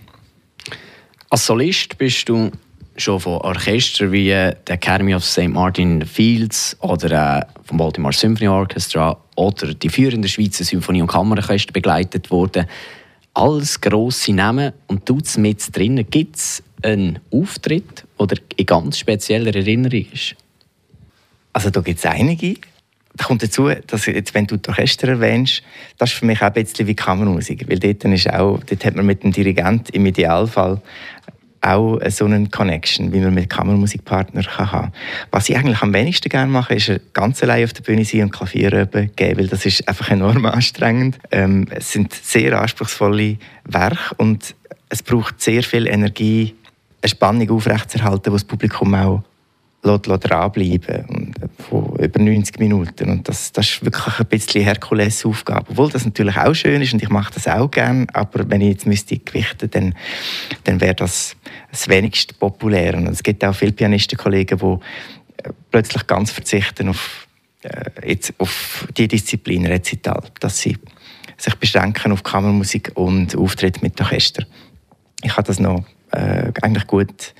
[1.30, 2.50] Als Solist bist du
[2.96, 5.48] schon von Orchestern wie der Academy of St.
[5.48, 11.00] Martin in the Fields oder äh, vom Baltimore Symphony Orchestra oder die führenden Schweizer Symphonie-
[11.00, 12.66] und Kammerorchester begleitet worden.
[13.34, 16.06] Alles grosse Namen und tut mit drinnen.
[16.10, 20.36] Gibt es einen Auftritt oder in ganz spezieller Erinnerung ist?
[21.54, 22.56] Also da gibt es einige.
[23.16, 25.62] Da kommt dazu, dass jetzt, wenn du die Orchester erwähnst,
[25.98, 28.96] das ist für mich auch ein bisschen wie Kammermusik, weil dort, ist auch, dort hat
[28.96, 30.80] man mit dem Dirigent im Idealfall
[31.62, 34.92] auch so eine Connection, wie man mit Kammermusikpartnern kann
[35.30, 38.32] Was ich eigentlich am wenigsten gerne mache, ist ganz allein auf der Bühne sein und
[38.32, 41.18] Klavier geben, weil das ist einfach enorm anstrengend.
[41.30, 44.56] Ähm, es sind sehr anspruchsvolle Werke und
[44.88, 46.54] es braucht sehr viel Energie,
[47.00, 49.22] eine Spannung aufrechtzuerhalten, die das Publikum auch
[49.82, 53.10] dranbleiben und von über 90 Minuten.
[53.10, 55.70] Und das, das ist wirklich ein bisschen Herkulesaufgabe.
[55.70, 58.68] Obwohl das natürlich auch schön ist und ich mache das auch gerne, aber wenn ich
[58.68, 59.94] jetzt müsste gewichten dann,
[60.64, 61.36] dann wäre das
[61.70, 62.94] das wenigst populär.
[62.96, 67.26] Und es gibt auch viele Pianistenkollegen, die äh, plötzlich ganz verzichten auf,
[67.62, 70.76] äh, jetzt auf die Disziplin Rezital, dass sie
[71.38, 74.44] sich beschränken auf Kammermusik und Auftritt mit Orchester.
[75.22, 77.34] Ich kann das noch äh, eigentlich gut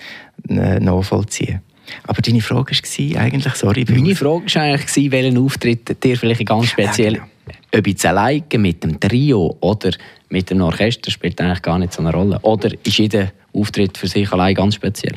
[0.49, 1.61] äh, nachvollziehen.
[2.07, 3.85] Aber deine Frage war eigentlich, sorry.
[3.89, 7.79] Meine Frage war eigentlich, welchen Auftritt dir vielleicht ganz speziell, ja, genau.
[7.79, 9.91] ob jetzt alleine mit dem Trio oder
[10.29, 12.39] mit dem Orchester, spielt eigentlich gar nicht so eine Rolle.
[12.43, 15.17] Oder ist jeder Auftritt für sich allein ganz speziell?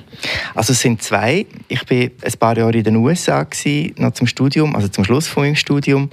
[0.53, 1.45] Also es sind zwei.
[1.67, 5.27] Ich war ein paar Jahre in den USA, gewesen, noch zum Studium, also zum Schluss
[5.27, 6.09] von meinem Studium.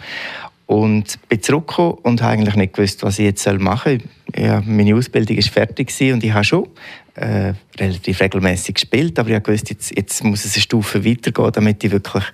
[0.66, 4.01] Und bin zurückgekommen und habe eigentlich nicht gewusst, was ich jetzt machen
[4.35, 4.42] soll.
[4.42, 6.68] Ja, meine Ausbildung war fertig und ich habe schon
[7.14, 11.85] äh, relativ regelmäßig gespielt, aber ich gewusst, jetzt, jetzt muss es eine Stufe weitergehen, damit
[11.85, 12.25] ich wirklich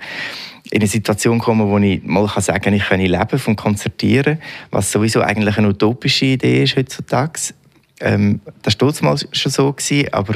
[0.71, 4.39] in eine Situation komme, wo ich mal sagen kann, ich kann leben vom Konzertieren,
[4.71, 7.55] was sowieso eigentlich eine utopische Idee ist heutzutage.
[8.01, 10.35] Ähm, das war damals schon so, gewesen, aber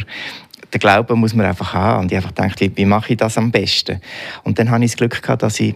[0.72, 2.00] den Glauben muss man einfach haben.
[2.00, 4.00] Und ich einfach wie, wie mache ich das am besten?
[4.42, 5.74] Und dann hatte ich das Glück gehabt, dass ich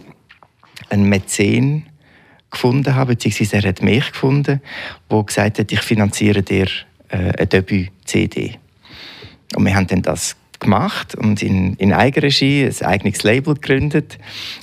[0.89, 1.86] einen Mäzen
[2.51, 4.61] gefunden habe, beziehungsweise er hat mich gefunden,
[5.11, 6.67] der gesagt hat, ich finanziere dir
[7.09, 8.55] äh, eine Debüt-CD.
[9.55, 14.17] Und wir haben dann das gemacht und in, in Eigenregie ein eigenes Label gegründet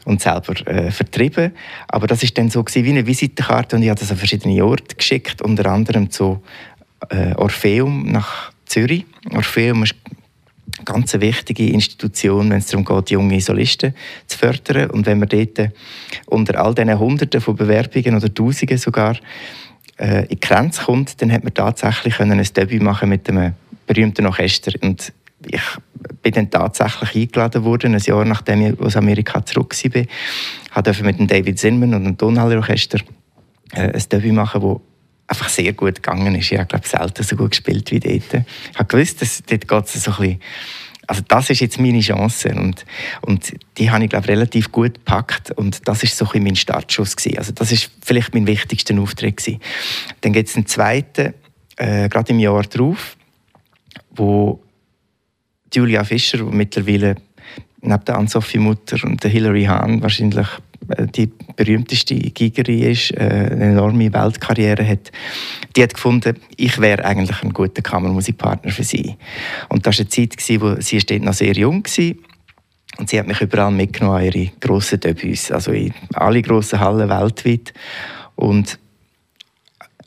[0.04, 1.52] und selber äh, vertrieben.
[1.88, 4.96] Aber das ist dann so wie eine Visitenkarte und ich habe das an verschiedene Orte
[4.96, 6.42] geschickt, unter anderem zu
[7.10, 9.04] äh, Orpheum nach Zürich.
[9.32, 9.94] Orpheum ist
[10.86, 13.94] eine ganz wichtige Institution, wenn es darum geht, junge Solisten
[14.26, 14.90] zu fördern.
[14.90, 15.70] Und wenn man dort
[16.26, 19.16] unter all diesen Hunderten von Bewerbungen oder Tausenden sogar
[19.98, 23.54] äh, in die Grenze kommt, dann hat man tatsächlich ein Debüt machen mit einem
[23.86, 24.72] berühmten Orchester.
[24.82, 25.12] Und
[25.46, 25.62] ich
[26.22, 31.18] bin dann tatsächlich eingeladen worden, ein Jahr nachdem ich aus Amerika zurück war, durfte mit
[31.18, 32.98] dem David Zinman und dem Tonhalle Orchester
[33.72, 34.80] äh, ein Debüt machen, das
[35.26, 36.52] einfach sehr gut gegangen ist.
[36.52, 38.44] Ich habe glaube selten so gut gespielt wie dort.
[38.72, 40.40] Ich habe gewusst, dass dort geht es so ein bisschen
[41.06, 42.84] also das ist jetzt meine Chance und,
[43.22, 47.16] und die habe ich glaube relativ gut gepackt und das ist so ein mein Startschuss
[47.16, 47.38] gewesen.
[47.38, 49.60] Also das ist vielleicht mein wichtigster Auftritt gewesen.
[50.22, 51.34] Dann gibt es einen zweiten,
[51.76, 53.16] äh, gerade im Jahr darauf,
[54.10, 54.62] wo
[55.74, 57.16] Julia Fischer, mittlerweile
[57.80, 60.46] neben der Anne-Sophie Mutter und der Hilary Hahn wahrscheinlich
[61.14, 65.12] die berühmteste Gigerin ist, äh, eine enorme Weltkarriere hat,
[65.76, 69.16] die hat gefunden, ich wäre eigentlich ein guter Kammermusikpartner für sie.
[69.68, 72.14] Und das war eine Zeit, wo sie dort noch sehr jung war.
[72.98, 77.08] Und sie hat mich überall mitgenommen an ihre grossen Debüts, also in alle grossen Hallen
[77.08, 77.74] weltweit.
[78.36, 78.78] Und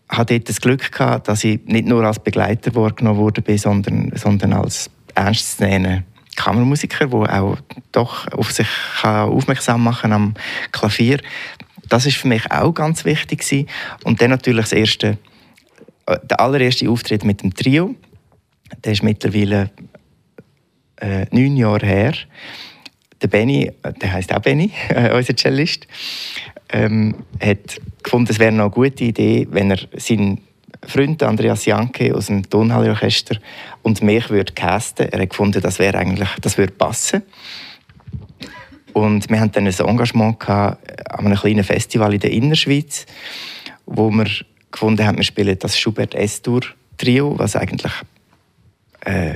[0.09, 4.53] hatte dort das Glück gehabt, dass ich nicht nur als Begleiter wahrgenommen wurde, sondern, sondern
[4.53, 6.03] als ernstzunehmender
[6.37, 7.57] Kammermusiker, der auch
[7.91, 8.69] doch auf sich
[9.03, 10.33] aufmerksam machen am
[10.71, 11.19] Klavier.
[11.89, 13.67] Das ist für mich auch ganz wichtig gewesen.
[14.03, 15.17] Und dann natürlich das erste,
[16.05, 17.95] äh, der allererste Auftritt mit dem Trio.
[18.83, 19.71] Der ist mittlerweile
[20.97, 22.13] äh, neun Jahre her.
[23.21, 25.87] Der Benny, äh, der heißt auch Benny, äh, unser Cellist,
[26.69, 30.46] ähm, hat gefunden, es wäre eine gute Idee, wenn er seinen
[30.85, 33.37] Freund Andreas Janke aus dem Tonhalleorchester
[33.81, 35.09] und mich würde casten.
[35.11, 37.23] Er hat gefunden, das wäre eigentlich, das würde passen.
[38.93, 43.05] Und wir hatten dann ein Engagement gehabt an einem kleinen Festival in der Innerschweiz,
[43.85, 44.27] wo wir
[44.71, 46.61] gefunden haben, wir spielen das Schubert S-Tour
[46.97, 47.93] Trio, was eigentlich
[49.01, 49.35] äh,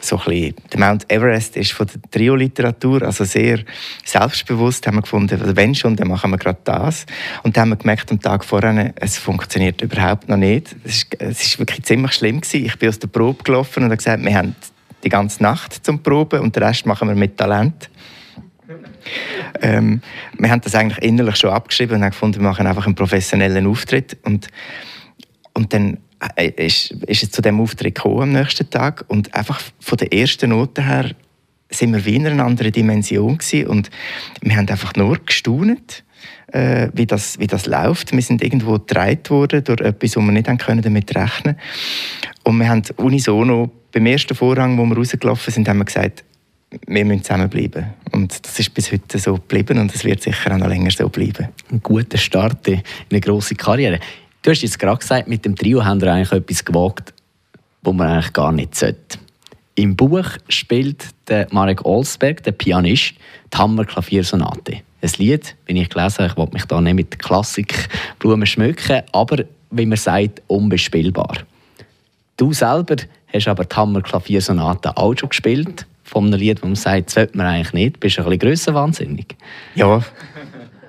[0.00, 3.60] so der Mount Everest ist von der Trio-Literatur, also sehr
[4.04, 7.06] selbstbewusst haben wir gefunden, also wenn schon, dann machen wir gerade das.
[7.42, 10.74] Und dann haben wir gemerkt, am Tag vorher, es funktioniert überhaupt noch nicht.
[10.84, 12.64] Es ist, es ist wirklich ziemlich schlimm gewesen.
[12.64, 14.54] Ich bin aus der Probe gelaufen und habe gesagt, wir haben
[15.04, 17.88] die ganze Nacht zum Proben und den Rest machen wir mit Talent.
[19.62, 20.02] Ähm,
[20.38, 23.66] wir haben das eigentlich innerlich schon abgeschrieben und haben gefunden, wir machen einfach einen professionellen
[23.66, 24.48] Auftritt und,
[25.54, 25.98] und dann
[26.56, 30.50] ist, ist es zu dem Auftritt gekommen am nächsten Tag und einfach von der ersten
[30.50, 31.10] Note her
[31.70, 33.90] sind wir wie in einer anderen Dimension gewesen und
[34.40, 36.02] wir haben einfach nur gestaunt,
[36.52, 38.12] äh, wie, das, wie das läuft.
[38.12, 41.56] Wir sind irgendwo gedreht worden durch etwas, wo wir nicht können damit rechnen
[42.42, 46.24] Und wir haben unisono beim ersten Vorhang, wo wir rausgelaufen sind, haben wir gesagt,
[46.86, 47.86] wir müssen zusammenbleiben.
[48.12, 51.08] Und das ist bis heute so geblieben und es wird sicher auch noch länger so
[51.08, 51.48] bleiben.
[51.70, 54.00] Ein guter Start in eine grosse Karriere.
[54.42, 57.12] Du hast jetzt gerade gesagt, mit dem Trio haben wir eigentlich etwas gewagt,
[57.82, 59.18] wo man eigentlich gar nicht sollte.
[59.74, 63.14] Im Buch spielt der Marek Olsberg, der Pianist,
[63.52, 64.80] die Hammer-Klaviersonate.
[65.00, 69.44] Ein Lied, wie ich gelesen habe, ich will mich da nicht mit Klassikblumen schmücken, aber
[69.70, 71.38] wie man sagt, unbespielbar.
[72.36, 72.96] Du selber
[73.32, 77.36] hast aber die Hammer-Klaviersonate auch schon gespielt, von einem Lied, wo man sagt, das sollte
[77.36, 78.00] man eigentlich nicht.
[78.00, 79.36] Bist du ein bisschen grössenwahnsinnig?
[79.74, 80.02] Ja.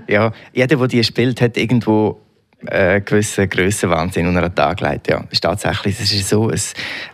[0.08, 0.32] ja.
[0.54, 2.20] Jeder, der die spielt, hat irgendwo
[2.68, 5.10] äh, gewissen Grössenwahnsinn unter den Tag gelegt.
[5.10, 6.60] Ja, ist tatsächlich, es ist so ein,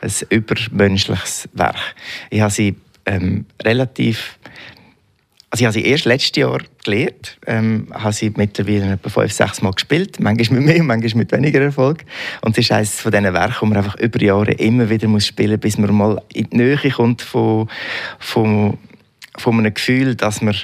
[0.02, 1.76] ein übermenschliches Werk.
[2.30, 4.38] Ich habe sie ähm, relativ
[5.56, 9.62] also ich habe sie erst letztes Jahr gelernt, ähm, habe sie mittlerweile etwa fünf, sechs
[9.62, 12.04] Mal gespielt, manchmal mit mehr, manchmal mit weniger Erfolg.
[12.42, 15.28] Und es ist eines von diesen Werken, die man einfach über Jahre immer wieder muss
[15.28, 17.70] spielen muss, bis man mal in die Nähe kommt von,
[18.20, 18.78] von,
[19.38, 20.56] von einem Gefühl, dass man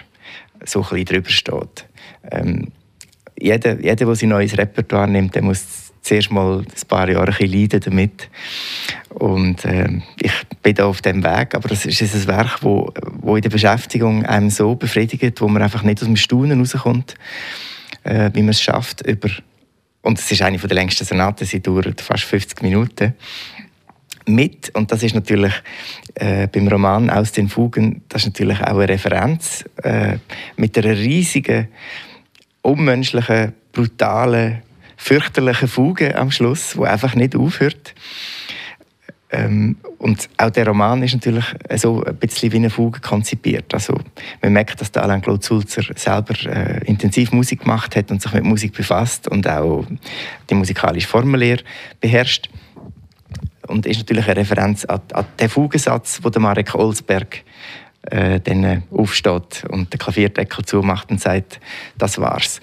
[0.65, 1.85] so ein bisschen drüber steht.
[2.29, 2.73] Ähm,
[3.41, 7.51] jeder, jeder, der sein neues Repertoire nimmt, der muss zuerst mal ein paar Jahre ein
[7.51, 8.29] leiden damit.
[9.09, 13.35] Und äh, ich bin da auf dem Weg, aber es ist ein Werk, wo, wo
[13.35, 17.15] in der Beschäftigung einem so befriedigt, wo man einfach nicht aus dem Staunen rauskommt,
[18.03, 19.29] äh, wie man es schafft über
[20.03, 23.13] und es ist eine der längsten Sonaten, sie dauert fast 50 Minuten
[24.25, 25.53] mit und das ist natürlich
[26.15, 30.17] äh, beim Roman aus den Fugen das ist natürlich auch eine Referenz äh,
[30.55, 31.67] mit einer riesigen
[32.61, 34.61] unmenschlichen, brutalen,
[34.97, 37.95] fürchterlichen Fuge am Schluss, wo einfach nicht aufhört.
[39.31, 41.45] Ähm, und auch der Roman ist natürlich
[41.75, 43.73] so ein bisschen wie eine Fuge konzipiert.
[43.73, 43.97] Also
[44.41, 48.33] man merkt, dass der Alain Claude Sulzer selber äh, intensiv Musik gemacht hat und sich
[48.33, 49.85] mit Musik befasst und auch
[50.49, 51.63] die musikalische Formellehre
[52.01, 52.49] beherrscht.
[53.67, 57.43] Und ist natürlich eine Referenz an, an den Fugensatz, den Marek Olsberg
[58.03, 61.59] äh, dann aufsteht und den Klavierdeckel zumacht und sagt,
[61.97, 62.61] das war's.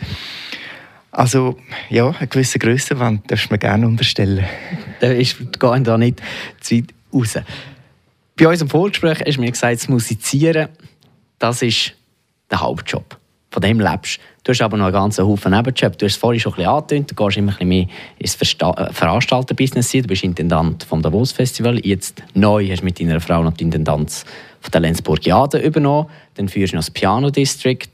[1.10, 1.56] Also
[1.90, 4.44] ja, eine gewisse Grössenwand darfst du mir gerne unterstellen.
[5.00, 6.20] Da ist, gehen da nicht
[6.60, 7.38] zu weit raus.
[8.36, 10.70] Bei unserem Vorgespräch hast du mir gesagt, das Musizieren,
[11.38, 11.94] das ist
[12.50, 13.16] der Hauptjob.
[13.50, 14.50] Von dem lebst du.
[14.50, 15.96] hast aber noch einen ganzen Haufen Nebenjob.
[15.98, 17.86] Du hast es vorhin schon ein bisschen angetönt, du gehst immer ein bisschen mehr
[18.18, 19.92] ins äh, Veranstalterbusiness.
[19.92, 21.78] Du bist Intendant vom Davos Festival.
[21.86, 24.24] Jetzt neu hast du mit deiner Frau noch die Intendanz
[24.60, 26.08] von der Lenzburgiade übernommen.
[26.34, 27.88] Dann führst du noch das Piano District.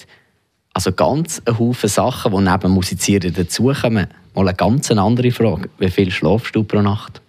[0.73, 4.09] Also ganz ein Haufen Sachen, die neben Musizieren dazukommen.
[4.35, 5.69] Mal eine ganz andere Frage.
[5.79, 7.21] Wie viel schlafst du pro Nacht?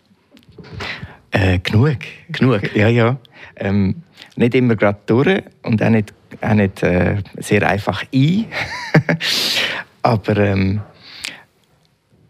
[1.31, 1.97] Äh, genug.
[2.29, 2.75] Genug?
[2.75, 3.17] Ja, ja.
[3.57, 4.03] Ähm,
[4.35, 8.45] nicht immer gerade durch und auch nicht, auch nicht äh, sehr einfach ein.
[10.01, 10.81] Aber ähm,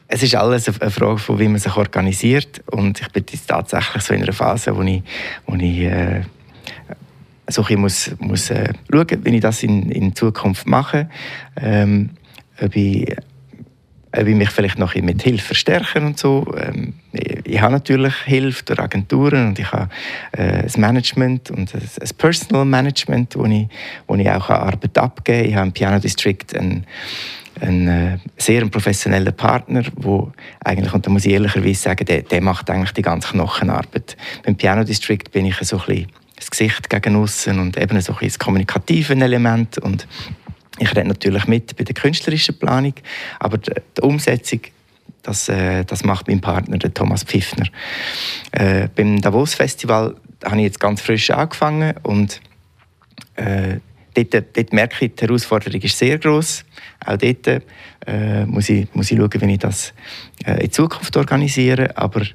[0.07, 2.61] es ist alles eine Frage von, wie man sich organisiert.
[2.71, 5.01] Und ich bin jetzt tatsächlich so in einer Phase, wo ich,
[5.45, 6.21] wo ich äh,
[7.47, 11.09] so ein muss, muss äh, schauen, wie ich das in, in Zukunft mache.
[11.57, 12.11] Ähm,
[12.61, 13.15] ob ich
[14.17, 16.45] ob ich mich vielleicht noch mit Hilfe verstärken und so.
[16.57, 19.89] Ähm, ich, ich, habe natürlich Hilfe durch Agenturen und ich habe
[20.31, 23.67] äh, ein Management und ein, ein Personal Management, wo ich,
[24.07, 25.49] wo ich auch Arbeit abgeben kann.
[25.49, 26.85] Ich habe im Piano District einen,
[27.59, 30.31] einen äh, sehr professionellen Partner, wo
[30.63, 34.15] eigentlich, und da muss ich ehrlicherweise sagen, der, der macht eigentlich die ganze Knochenarbeit.
[34.45, 38.13] Beim Piano District bin ich so ein bisschen das Gesicht gegen außen und eben so
[38.13, 40.07] ein das kommunikative Element und
[40.77, 42.93] ich rede natürlich mit bei der künstlerischen Planung,
[43.39, 44.59] aber die, die Umsetzung,
[45.23, 47.67] das, äh, das macht mein Partner, der Thomas Pfiffner.
[48.51, 52.41] Äh, beim Davos Festival habe ich jetzt ganz frisch angefangen und
[53.35, 53.79] äh,
[54.15, 56.65] dort, dort merke ich, die Herausforderung ist sehr groß.
[57.05, 57.47] Auch dort
[58.07, 59.93] äh, muss, ich, muss ich schauen, wie ich das
[60.45, 61.97] äh, in Zukunft organisiere.
[61.97, 62.27] Aber äh,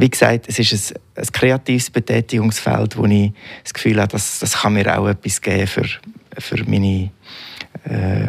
[0.00, 3.32] wie gesagt, es ist ein, ein kreatives Betätigungsfeld, wo ich
[3.62, 5.86] das Gefühl habe, dass, das kann mir auch etwas geben für,
[6.38, 7.10] für meine,
[7.84, 8.28] äh,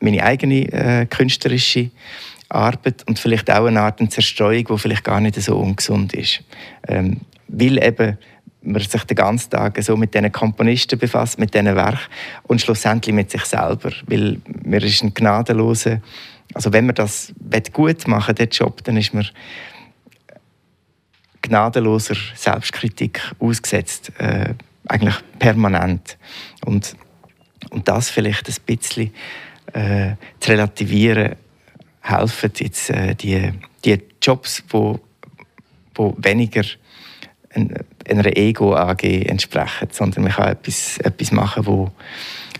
[0.00, 1.90] meine eigene äh, künstlerische
[2.48, 6.42] Arbeit und vielleicht auch eine Art Zerstreuung, die vielleicht gar nicht so ungesund ist.
[6.88, 8.18] Ähm, weil eben
[8.62, 12.00] man sich den ganzen Tag so mit diesen Komponisten befasst, mit diesen Werken
[12.42, 13.92] und schlussendlich mit sich selber.
[14.06, 16.00] Weil man ist ein gnadenloser,
[16.52, 17.32] also wenn man das
[17.72, 19.26] gut machen will, den Job, dann ist man
[21.42, 24.54] gnadenloser Selbstkritik ausgesetzt, äh,
[24.88, 26.16] eigentlich permanent.
[26.64, 26.96] Und,
[27.70, 29.12] und das vielleicht ein bisschen
[29.72, 31.36] äh, zu relativieren,
[32.00, 33.52] helfen jetzt äh, die,
[33.84, 35.00] die Jobs, wo,
[35.94, 36.64] wo weniger
[37.52, 41.90] einer Ego-AG entsprechen, sondern man kann etwas, etwas machen, wo,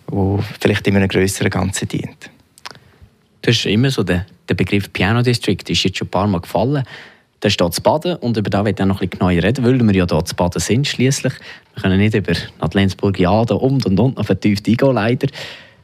[0.07, 2.31] wo vielleicht in einem größeren Ganzen dient.
[3.43, 6.41] Du hast immer so den, der Begriff Piano District ist jetzt schon ein paar Mal
[6.41, 6.85] gefallen.
[7.41, 9.80] Da steht zu Baden und über das wird ich noch ein bisschen genauer reden, weil
[9.80, 11.32] wir ja hier zu Baden sind schließlich.
[11.74, 12.34] Wir können nicht über
[12.74, 15.28] Lenzburg ja da und und und noch vertieft eingehen, leider.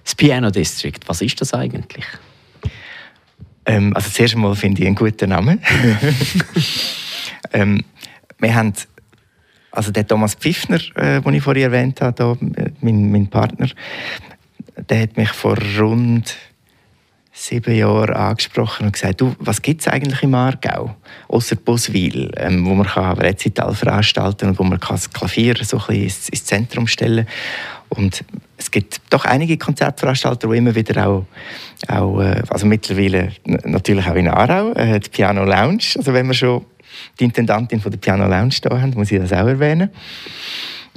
[0.05, 2.05] Das Piano District, was ist das eigentlich?
[3.65, 5.61] Ähm, also zuerst einmal finde ich einen guten Namen.
[7.53, 7.83] ähm,
[8.39, 8.75] wir haben
[9.73, 13.69] also der Thomas Pfiffner, äh, den ich vorhin erwähnt habe, da, äh, mein, mein Partner,
[14.89, 16.37] der hat mich vor rund
[17.37, 20.97] sieben Jahren angesprochen und gesagt, du, was gibt es eigentlich im Aargau,
[21.29, 25.81] außer Boswil, ähm, wo man kann Rezital veranstalten und wo man kann das Klavier so
[25.89, 27.27] ein ins, ins Zentrum stellen
[27.91, 28.25] und
[28.57, 31.27] es gibt doch einige Konzertveranstalter, die immer wieder auch,
[31.89, 36.35] auch äh, also mittlerweile natürlich auch in Aarau, äh, die Piano Lounge, also wenn wir
[36.35, 36.65] schon
[37.21, 39.91] die Intendantin von der Piano Lounge da haben, muss ich das auch erwähnen.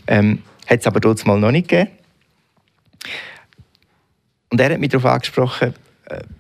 [0.08, 1.92] Ähm, hat es aber dort mal noch nicht gegeben.
[4.52, 5.74] Und er hat mich darauf angesprochen,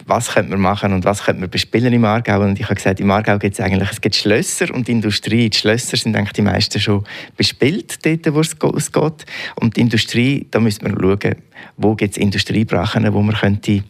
[0.05, 2.41] was könnte man machen und was könnte man bespielen im Aargau.
[2.41, 5.49] Und ich habe gesagt, im Aargau gibt es eigentlich es gibt Schlösser und Industrie.
[5.49, 7.03] Die Schlösser sind eigentlich die meisten schon
[7.37, 9.25] bespielt, dort, wo es geht.
[9.55, 11.35] Und die Industrie, da müssen wir schauen,
[11.77, 13.83] wo gibt es Industriebrachen, wo man könnte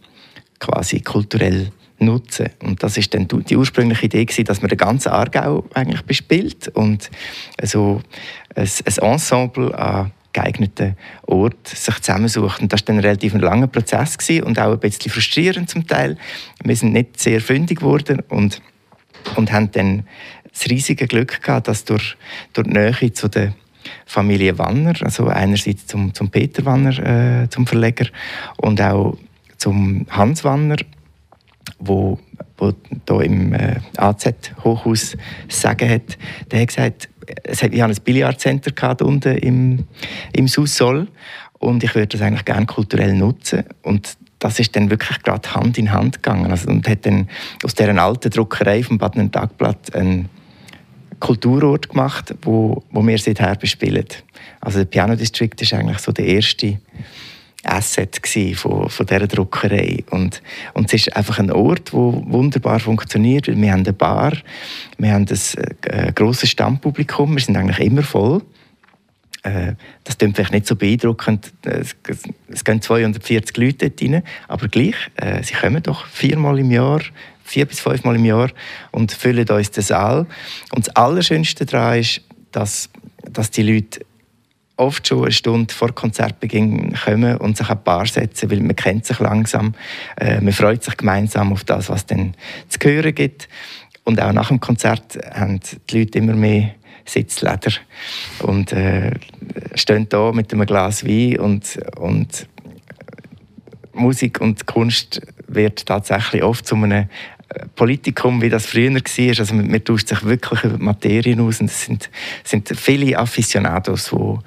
[0.58, 2.50] quasi kulturell nutzen.
[2.62, 6.68] Und das ist dann die ursprüngliche Idee gewesen, dass man den ganzen Aargau eigentlich bespielt
[6.68, 7.10] und
[7.62, 8.02] so
[8.54, 12.62] ein, ein Ensemble an geeigneten Ort sich zusammensucht.
[12.62, 16.16] Und das war ein relativ langer Prozess gewesen und auch ein bisschen frustrierend zum Teil.
[16.62, 18.62] Wir sind nicht sehr fündig geworden und,
[19.36, 20.04] und haben dann
[20.52, 22.16] das riesige Glück gehabt, dass durch,
[22.52, 23.54] durch die Nähe zu der
[24.06, 28.06] Familie Wanner, also einerseits zum, zum Peter Wanner, äh, zum Verleger,
[28.58, 29.16] und auch
[29.56, 30.76] zum Hans Wanner,
[31.78, 32.18] wo,
[32.56, 32.72] wo
[33.08, 35.16] hier im äh, AZ-Hochhaus
[35.48, 36.18] Sagen hat,
[36.50, 37.08] der hat gesagt,
[37.44, 39.84] es hat, ich hatte ein Billardcenter unten im,
[40.32, 41.08] im Soussol
[41.58, 45.78] und ich würde das eigentlich gerne kulturell nutzen und das ist dann wirklich gerade Hand
[45.78, 47.28] in Hand gegangen also, und hat dann
[47.62, 50.28] aus dieser alten Druckerei vom Badner Tagblatt einen
[51.20, 54.06] Kulturort gemacht, wo, wo wir seither bespielen.
[54.62, 56.78] Also der Piano District ist eigentlich so der erste
[57.64, 58.20] Asset
[58.56, 60.04] von, von dieser Druckerei.
[60.10, 60.42] Und,
[60.74, 64.32] und es ist einfach ein Ort, der wunderbar funktioniert, weil wir haben eine Bar,
[64.98, 68.42] wir haben ein äh, grosses Stammpublikum, wir sind eigentlich immer voll.
[69.42, 71.96] Äh, das klingt vielleicht nicht so beeindruckend, es,
[72.48, 77.00] es gehen 240 Leute dort rein, aber gleich, äh, sie kommen doch viermal im Jahr,
[77.44, 78.50] vier bis fünfmal im Jahr
[78.90, 80.26] und füllen uns den Saal.
[80.72, 82.90] Und das Allerschönste daran ist, dass,
[83.32, 84.00] dass die Leute
[84.80, 89.06] oft schon eine Stunde vor Konzertbeginn kommen und sich ein Paar setzen, weil man kennt
[89.06, 89.74] sich langsam.
[90.16, 92.34] Äh, man freut sich gemeinsam auf das, was dann
[92.68, 93.48] zu hören gibt.
[94.04, 96.70] Und auch nach dem Konzert haben die Leute immer mehr
[97.04, 97.72] Sitzleder
[98.40, 99.12] und äh,
[99.74, 102.46] stehen da mit einem Glas Wein und, und
[103.92, 107.08] Musik und Kunst wird tatsächlich oft zu einem
[107.74, 109.38] Politikum, wie das früher war.
[109.38, 112.08] Also man, tauscht sich wirklich über Materien aus und es sind,
[112.44, 114.38] sind viele Aficionados, die wo,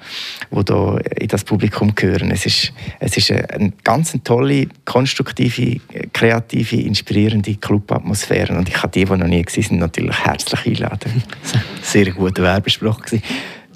[0.50, 2.30] wo da in das Publikum gehören.
[2.30, 5.80] Es ist, es ist eine ganz tolle, konstruktive,
[6.12, 11.22] kreative, inspirierende Clubatmosphäre und ich kann die, die noch nie waren, natürlich herzlich einladen.
[11.82, 13.00] Sehr guter Werbespruch.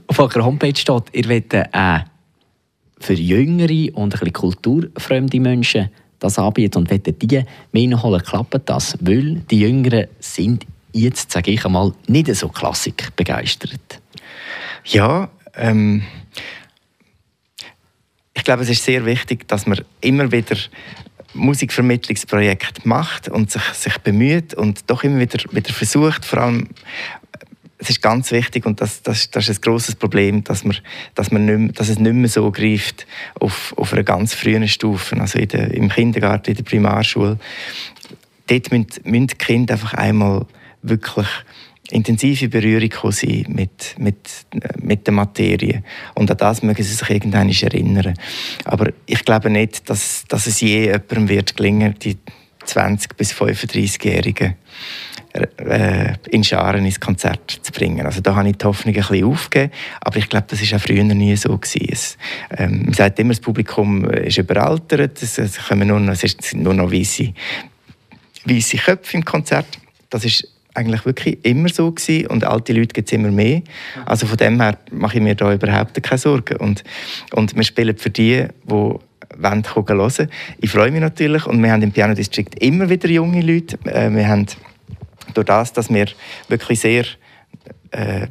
[0.07, 2.01] Auf eurer Homepage steht, ihr wollt äh,
[2.99, 8.69] für jüngere und ein bisschen kulturfremde Menschen das anbieten und wollen die mehr nachholen, klappt
[8.69, 8.97] das.
[9.01, 14.01] Weil die Jüngeren sind jetzt, sage ich einmal, nicht so Klassik begeistert.
[14.85, 16.03] Ja, ähm,
[18.35, 20.57] ich glaube, es ist sehr wichtig, dass man immer wieder
[21.35, 26.69] Musikvermittlungsprojekte macht und sich, sich bemüht und doch immer wieder, wieder versucht, vor allem
[27.79, 30.77] es ist ganz wichtig und das, das, das ist ein grosses Problem, dass, man,
[31.15, 33.07] dass, man nicht dass es nicht mehr so greift
[33.39, 37.39] auf, auf einer ganz frühen Stufe, also der, im Kindergarten, in der Primarschule.
[38.49, 40.47] Dort müssen, müssen die Kinder einfach einmal
[40.83, 41.29] wirklich
[41.91, 44.17] intensive Berührung sein mit, mit,
[44.81, 45.83] mit der Materie.
[46.15, 48.15] Und an das mögen sie sich irgendwann erinnern.
[48.65, 52.19] Aber ich glaube nicht, dass, dass es je jemandem wird gelingen, die
[52.67, 54.55] 20- bis 35-Jährigen äh,
[56.31, 58.05] in Scharen ins Konzert zu bringen.
[58.07, 60.83] Also da habe ich die Hoffnung ein bisschen aufgegeben, aber ich glaube, das war auch
[60.83, 61.57] früher nie so.
[61.59, 61.89] Gewesen.
[61.91, 62.19] Es,
[62.57, 66.75] ähm, man sagt immer, das Publikum ist überaltert, es, es, nur noch, es sind nur
[66.75, 67.33] noch weisse,
[68.45, 69.67] weisse Köpfe im Konzert.
[70.11, 73.63] Das ist eigentlich wirklich immer so gewesen und alte Leute gibt es immer mehr.
[74.07, 76.57] Also von dem her mache ich mir da überhaupt keine Sorgen.
[76.57, 76.85] Und,
[77.33, 78.95] und wir spielen für die, die
[79.41, 80.29] hören.
[80.61, 83.79] Ich freue mich natürlich und wir haben im Piano District immer wieder junge Leute.
[83.85, 84.47] Äh, wir haben
[85.35, 86.07] durch das, dass wir
[86.49, 87.05] wirklich sehr
[87.91, 88.29] äh,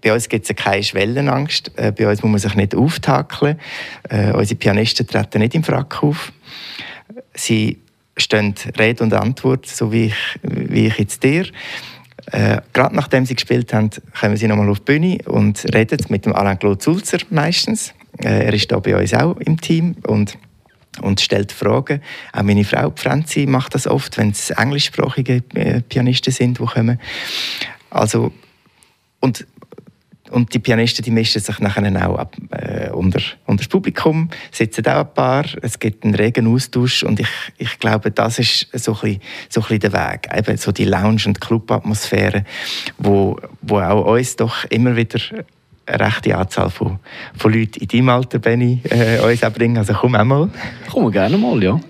[0.00, 1.72] bei uns gibt es keine Schwellenangst.
[1.76, 3.58] Äh, bei uns muss man sich nicht auftakeln.
[4.08, 6.32] Äh, unsere Pianisten treten nicht im Frack auf.
[7.34, 7.78] Sie
[8.16, 11.46] stehen Rede und Antwort, so wie ich, wie ich jetzt dir.
[12.32, 16.24] Äh, gerade nachdem sie gespielt haben, kommen sie nochmal auf die Bühne und reden mit
[16.24, 17.94] dem Alain-Claude Sulzer meistens.
[18.18, 20.38] Äh, er ist da bei uns auch im Team und
[21.00, 22.00] und stellt Fragen.
[22.32, 27.00] Auch meine Frau Franzi macht das oft, wenn es englischsprachige äh, Pianisten sind, die kommen.
[27.90, 28.32] Also,
[29.20, 29.46] und,
[30.30, 34.86] und die Pianisten die mischen sich nachher auch ab, äh, unter, unter das Publikum, sitzen
[34.86, 37.28] auch ein paar, es gibt einen regen Austausch und ich,
[37.58, 40.28] ich glaube, das ist so ein, bisschen, so ein bisschen der Weg.
[40.36, 42.44] Eben so die Lounge- und Club-Atmosphäre,
[42.98, 45.20] wo, wo auch uns doch immer wieder
[45.86, 46.98] eine rechte Anzahl von,
[47.36, 49.78] von Leuten in deinem Alter, Benny, äh, uns bringen.
[49.78, 50.50] Also komm auch mal.
[50.90, 51.80] Komm gerne mal, ja.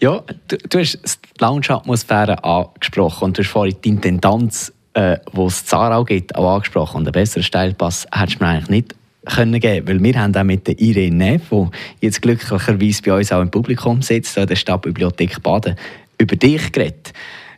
[0.00, 5.40] ja, du, du hast die Lounge-Atmosphäre angesprochen und du hast vorhin die Intendanz, äh, die
[5.40, 6.98] es Zarau gibt, auch angesprochen.
[6.98, 10.44] Und einen besseren Steilpass hättest du mir eigentlich nicht können geben weil wir haben auch
[10.44, 11.68] mit der Irene Neff, die
[12.06, 15.76] jetzt glücklicherweise bei uns auch im Publikum sitzt, in der Stadtbibliothek Baden,
[16.18, 17.12] über dich geredet,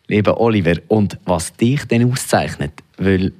[0.07, 0.77] lieber Oliver.
[0.89, 3.33] Und was dich denn auszeichnet, weil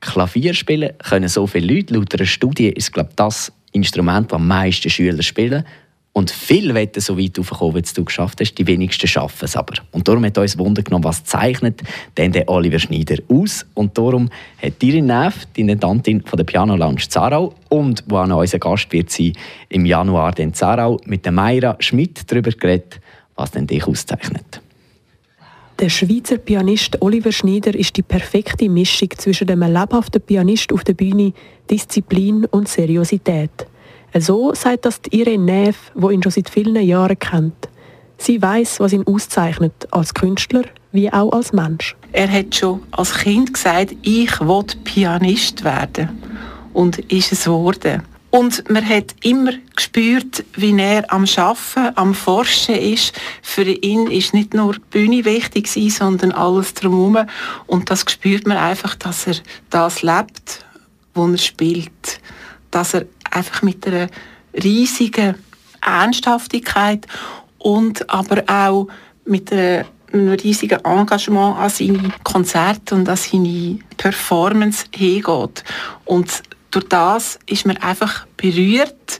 [0.00, 1.94] Klavier spielen können so viele Leute.
[1.94, 5.64] Laut einer Studie ist glaube das Instrument, das am meisten Schüler spielen.
[6.12, 8.54] Und viele wollen so weit aufkommen, wie du geschafft hast.
[8.54, 9.74] Die wenigsten schaffen es aber.
[9.92, 11.82] Und darum hat uns Wunder genommen, was zeichnet
[12.16, 13.64] denn der Oliver Schneider aus.
[13.74, 14.28] Und darum
[14.60, 18.58] hat Irin Neff, die Intendantin von der Piano Lounge Zarau und wo auch noch unser
[18.58, 19.34] Gast wird sein
[19.68, 23.00] im Januar in Zarau, mit der Mayra Schmidt darüber geredet,
[23.36, 24.60] was denn dich auszeichnet.
[25.80, 30.92] Der Schweizer Pianist Oliver Schneider ist die perfekte Mischung zwischen dem lebhaften Pianist auf der
[30.92, 31.32] Bühne,
[31.70, 33.66] Disziplin und Seriosität.
[34.18, 37.70] So sagt das Irene Neff, wo ihn schon seit vielen Jahren kennt.
[38.18, 41.96] Sie weiß, was ihn auszeichnet, als Künstler wie auch als Mensch.
[42.12, 46.10] Er hat schon als Kind gesagt, ich will Pianist werden
[46.74, 48.02] und ist es geworden.
[48.30, 53.12] Und man hat immer gespürt, wie er am Schaffen, am Forschen ist.
[53.42, 57.26] Für ihn ist nicht nur die Bühne wichtig sondern alles drumherum.
[57.66, 59.34] Und das spürt man einfach, dass er
[59.70, 60.64] das lebt,
[61.14, 62.20] wo er spielt.
[62.70, 64.08] Dass er einfach mit einer
[64.54, 65.34] riesigen
[65.80, 67.06] Ernsthaftigkeit
[67.58, 68.86] und aber auch
[69.24, 75.64] mit einem riesigen Engagement an seine Konzerte und an seine Performance hingeht.
[76.04, 79.18] Und durch das ist man einfach berührt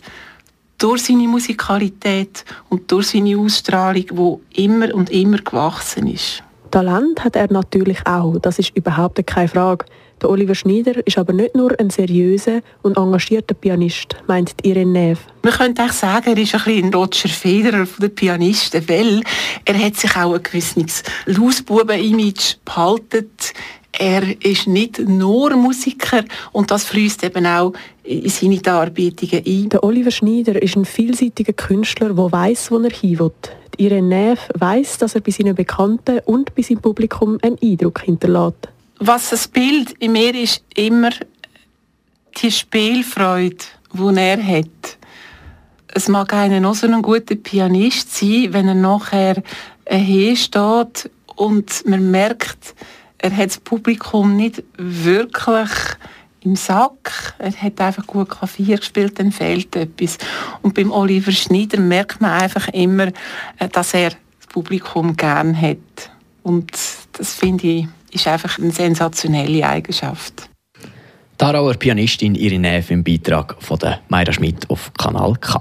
[0.79, 6.43] durch seine Musikalität und durch seine Ausstrahlung, wo immer und immer gewachsen ist.
[6.71, 9.85] Talent hat er natürlich auch, das ist überhaupt keine Frage.
[10.23, 15.21] Der Oliver Schneider ist aber nicht nur ein seriöser und engagierter Pianist, meint Irene Neff.
[15.43, 19.23] Man könnte auch sagen, er ist ein bisschen ein Roger Federer der Pianisten, weil
[19.65, 23.31] er hat sich auch ein gewisses Lausbuben-Image behalten.
[23.93, 27.73] Er ist nicht nur Musiker und das fließt eben auch
[28.05, 29.69] in seine Darbietungen ein.
[29.69, 33.33] Der Oliver Schneider ist ein vielseitiger Künstler, der weiß, wo er hin will.
[33.77, 38.69] Irene Neff weiss, dass er bei seinen Bekannten und bei seinem Publikum einen Eindruck hinterlässt
[39.01, 41.11] was das Bild in mir ist, immer
[42.41, 43.57] die Spielfreude,
[43.93, 44.99] die er hat.
[45.89, 49.43] Es mag einer noch so ein guter Pianist sein, wenn er nachher
[49.91, 52.75] hier steht und man merkt,
[53.23, 55.71] er hat das Publikum nicht wirklich
[56.43, 57.35] im Sack.
[57.39, 60.17] Er hat einfach gut Klavier gespielt, dann fehlt etwas.
[60.63, 63.09] Und beim Oliver Schneider merkt man einfach immer,
[63.59, 65.77] äh, dass er das Publikum gern hat.
[66.43, 66.73] Und
[67.13, 70.49] das finde ich ist einfach eine sensationelle Eigenschaft.
[71.41, 75.61] Die Aarauer Pianistin Irene im Beitrag von der Mayra Schmidt auf Kanal K.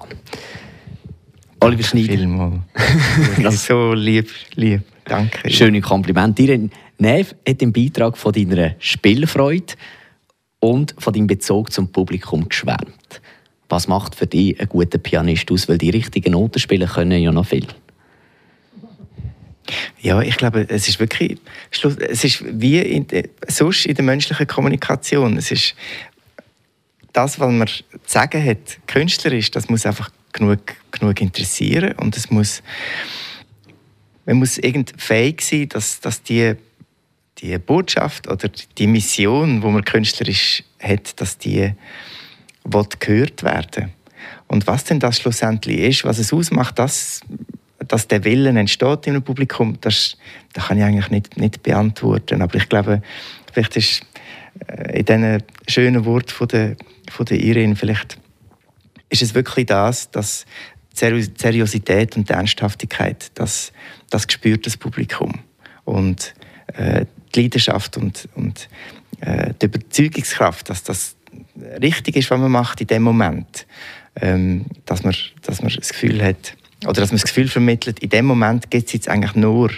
[1.59, 2.17] Oliver Schneider.
[2.17, 2.61] Vielmal.
[3.51, 4.81] so lieb, lieb.
[5.05, 5.49] Danke.
[5.51, 6.39] Schöne Kompliment.
[6.39, 6.69] Irene
[6.99, 9.73] Nev hat im Beitrag von deiner Spielfreude
[10.59, 13.21] und von deinem Bezug zum Publikum geschwärmt.
[13.69, 15.69] Was macht für dich einen guten Pianist aus?
[15.69, 17.67] Weil die richtigen Noten spielen können ja noch viel.
[20.01, 21.37] Ja, ich glaube, es ist wirklich,
[21.71, 23.05] es ist wie in,
[23.47, 25.37] sonst in der menschlichen Kommunikation.
[25.37, 25.75] Es ist
[27.13, 30.59] das, was man zu sagen hat, künstlerisch, das muss einfach genug,
[30.91, 32.61] genug interessieren und es muss,
[34.25, 36.55] man muss irgendwie fähig sein, dass, dass die,
[37.41, 41.73] die Botschaft oder die Mission, wo man künstlerisch hat, dass die
[42.99, 43.91] gehört werden.
[44.47, 47.21] Und was denn das schlussendlich ist, was es ausmacht, das
[47.87, 50.17] dass der Willen entsteht im Publikum, das,
[50.53, 52.41] das kann ich eigentlich nicht, nicht beantworten.
[52.41, 53.01] Aber ich glaube,
[53.51, 54.05] vielleicht ist
[54.67, 56.75] äh, in diesen schönen Worten von der,
[57.09, 58.17] von der Irene, vielleicht
[59.09, 60.45] ist es wirklich das, dass
[60.93, 63.71] Seriosität und Ernsthaftigkeit, das,
[64.09, 65.39] das spürt das Publikum.
[65.85, 66.35] Und
[66.75, 68.69] äh, die Leidenschaft und, und
[69.21, 71.15] äh, die Überzeugungskraft, dass das
[71.81, 73.65] richtig ist, was man macht in dem Moment,
[74.15, 78.09] ähm, dass, man, dass man das Gefühl hat, oder dass man das Gefühl vermittelt, in
[78.09, 79.71] dem Moment gibt es jetzt eigentlich nur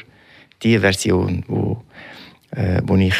[0.63, 1.83] die Version, wo,
[2.51, 3.15] äh, wo, ich,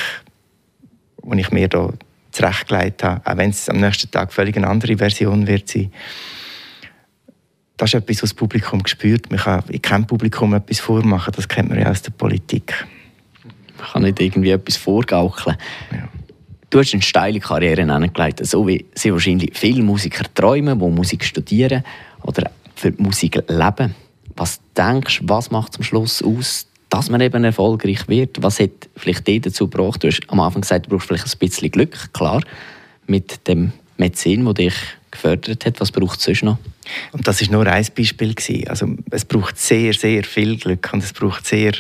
[1.22, 1.92] wo ich mir da
[2.32, 5.92] zurechtgelegt habe, auch wenn es am nächsten Tag völlig eine andere Version wird sein.
[7.78, 9.32] Das ist etwas, was das Publikum spürt.
[9.32, 12.86] Man kann in keinem Publikum etwas vormachen, das kennt man ja aus der Politik.
[13.82, 15.58] Man kann nicht irgendwie etwas vorgaukeln.
[15.92, 16.08] Ja.
[16.70, 21.26] Du hast eine steile Karriere hingelegt, so wie sie wahrscheinlich viele Musiker träumen, die Musik
[21.26, 21.84] studieren
[22.24, 23.94] oder für die Musik leben.
[24.38, 28.42] Was denkst du, was macht zum Schluss aus, dass man eben erfolgreich wird?
[28.42, 30.04] Was hat vielleicht dich dazu gebracht?
[30.04, 32.42] Du hast am Anfang gesagt, du brauchst vielleicht ein bisschen Glück, klar,
[33.06, 34.74] mit dem Medizin, das dich
[35.12, 35.80] gefördert hat.
[35.80, 36.58] Was braucht es sonst noch?
[37.12, 38.36] Und das ist nur ein Beispiel
[38.68, 41.74] Also es braucht sehr, sehr viel Glück und es braucht sehr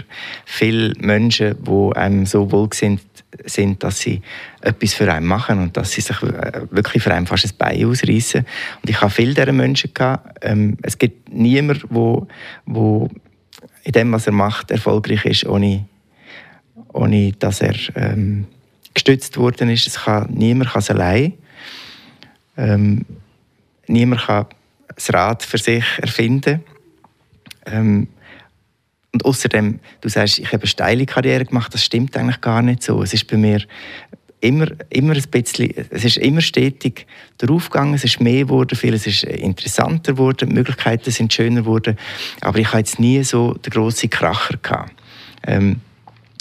[0.46, 3.02] viele Menschen, die einem so wohlgesinnt
[3.46, 4.22] sind, dass sie
[4.62, 7.86] etwas für einen machen und dass sie sich äh, wirklich für einen fast ein Bein
[7.86, 8.46] ausreißen.
[8.82, 10.40] Und ich habe viele dieser Menschen gehabt.
[10.42, 12.28] Ähm, es gibt niemanden, wo,
[12.66, 13.10] wo
[13.84, 15.86] in dem, was er macht, erfolgreich ist, ohne,
[16.94, 18.46] ohne dass er ähm,
[18.94, 19.88] gestützt worden ist.
[19.88, 21.34] Es kann, niemand kann es allein.
[22.58, 23.06] Ähm,
[23.88, 24.46] niemand kann
[24.96, 26.64] das Rad für sich erfinden.
[27.66, 28.08] Ähm,
[29.14, 32.82] und außerdem, du sagst, ich habe eine steile Karriere gemacht, das stimmt eigentlich gar nicht
[32.82, 33.02] so.
[33.02, 33.62] Es ist bei mir
[34.40, 37.06] immer, immer ein bisschen, es ist immer stetig
[37.38, 41.98] draufgegangen, es ist mehr geworden, vieles ist interessanter geworden, die Möglichkeiten sind schöner geworden,
[42.42, 44.94] aber ich hatte jetzt nie so den grossen Kracher gehabt.
[45.46, 45.82] Ähm,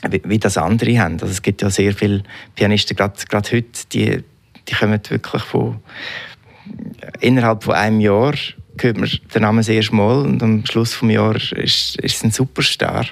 [0.09, 1.15] wie, wie, das andere haben.
[1.15, 2.23] Also es gibt ja sehr viele
[2.55, 4.25] Pianisten, gerade, gerade heute, die,
[4.67, 5.81] die kommen wirklich von
[7.21, 8.35] innerhalb von einem Jahr
[8.79, 12.31] hört man den Namen das erste Mal und am Schluss des Jahres ist, es ein
[12.31, 13.07] Superstar.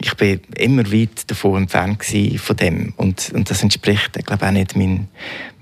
[0.00, 2.02] Ich bin immer weit davon entfernt
[2.36, 5.08] von dem und, und das entspricht, ich glaube auch nicht mein,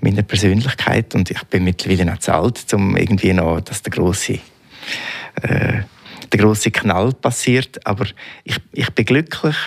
[0.01, 4.39] meiner Persönlichkeit und ich bin mittlerweile auch zu alt, um irgendwie noch, dass der große
[5.41, 7.85] äh, Knall passiert.
[7.85, 8.05] Aber
[8.43, 9.57] ich, ich bin glücklich,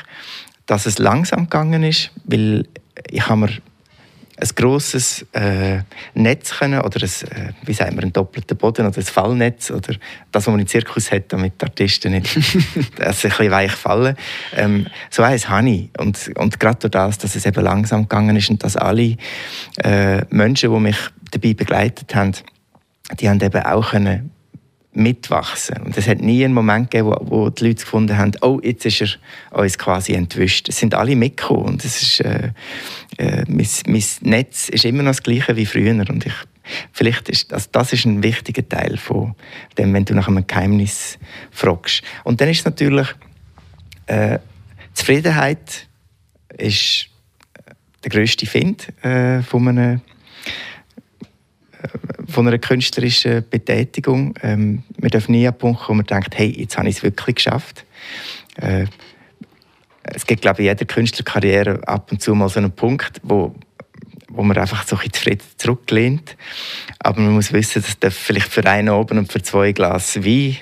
[0.67, 2.67] dass es langsam gegangen ist, weil
[3.11, 3.51] ich habe mir
[4.39, 5.78] ein grosses äh,
[6.14, 9.95] Netz können, oder ein, äh, wie sagen wir, einen doppelten Boden oder ein Fallnetz oder
[10.30, 12.37] das, was man im Zirkus hat, damit die Artisten nicht
[12.97, 14.16] dass ein bisschen weich fallen.
[14.55, 15.91] Ähm, so eins habe ich.
[15.99, 19.16] Und, und gerade durch das, dass es eben langsam gegangen ist und dass alle
[19.82, 20.99] äh, Menschen, die mich
[21.30, 22.32] dabei begleitet haben,
[23.18, 24.30] die haben eben auch können
[24.97, 25.83] mitwachsen.
[25.83, 28.87] Und es hat nie einen Moment gegeben, wo, wo die Leute gefunden haben, oh, jetzt
[28.87, 30.69] ist er uns quasi entwischt.
[30.69, 32.51] Es sind alle mitgekommen und es ist, äh,
[33.19, 36.35] äh, mein, mein Netz ist immer noch das gleiche wie früher und ich
[36.93, 39.37] Vielleicht ist das, das ist ein wichtiger Teil von
[39.79, 41.17] dem, wenn du nach einem Geheimnis
[41.53, 42.03] fragst.
[42.25, 43.07] Und dann ist natürlich
[44.07, 44.41] äh,
[44.93, 45.89] Zufriedenheit
[46.57, 47.07] ist
[48.03, 50.01] der größte Find äh, von einem
[52.29, 54.35] von einer künstlerischen Betätigung.
[54.43, 56.97] Ähm, wir dürfen nie an den Punkt kommen, wo man denkt, hey, jetzt habe ich
[56.97, 57.85] es wirklich geschafft.
[58.57, 58.87] Äh,
[60.03, 63.55] es gibt, glaube ich, in jeder Künstlerkarriere ab und zu mal so einen Punkt, wo,
[64.29, 66.37] wo man einfach so ein zufrieden zurücklehnt.
[67.01, 70.57] Aber man muss wissen, dass das vielleicht für einen oben und für zwei Glas Wein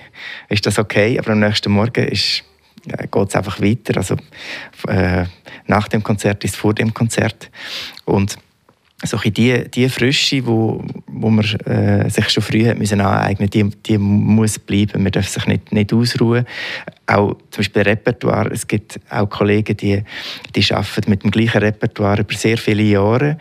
[0.48, 2.44] ist das okay, aber am nächsten Morgen ist
[2.86, 3.96] äh, geht es einfach weiter.
[3.96, 4.16] Also,
[4.88, 5.24] äh,
[5.66, 7.50] nach dem Konzert ist vor dem Konzert.
[8.04, 8.36] Und
[9.02, 13.64] so die, die Frische, wo, wo man äh, sich schon früh hat müssen aneignen die,
[13.64, 15.02] die muss bleiben.
[15.02, 16.46] Man darf sich nicht, nicht ausruhen.
[17.06, 18.50] Auch zum Beispiel Repertoire.
[18.50, 20.02] Es gibt auch Kollegen, die,
[20.54, 23.36] die arbeiten mit dem gleichen Repertoire über sehr viele Jahre.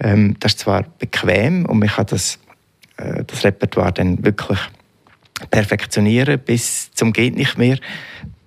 [0.00, 2.38] Ähm, das ist zwar bequem und man kann das,
[2.96, 4.58] äh, das Repertoire dann wirklich
[5.50, 7.78] perfektionieren bis zum geht nicht mehr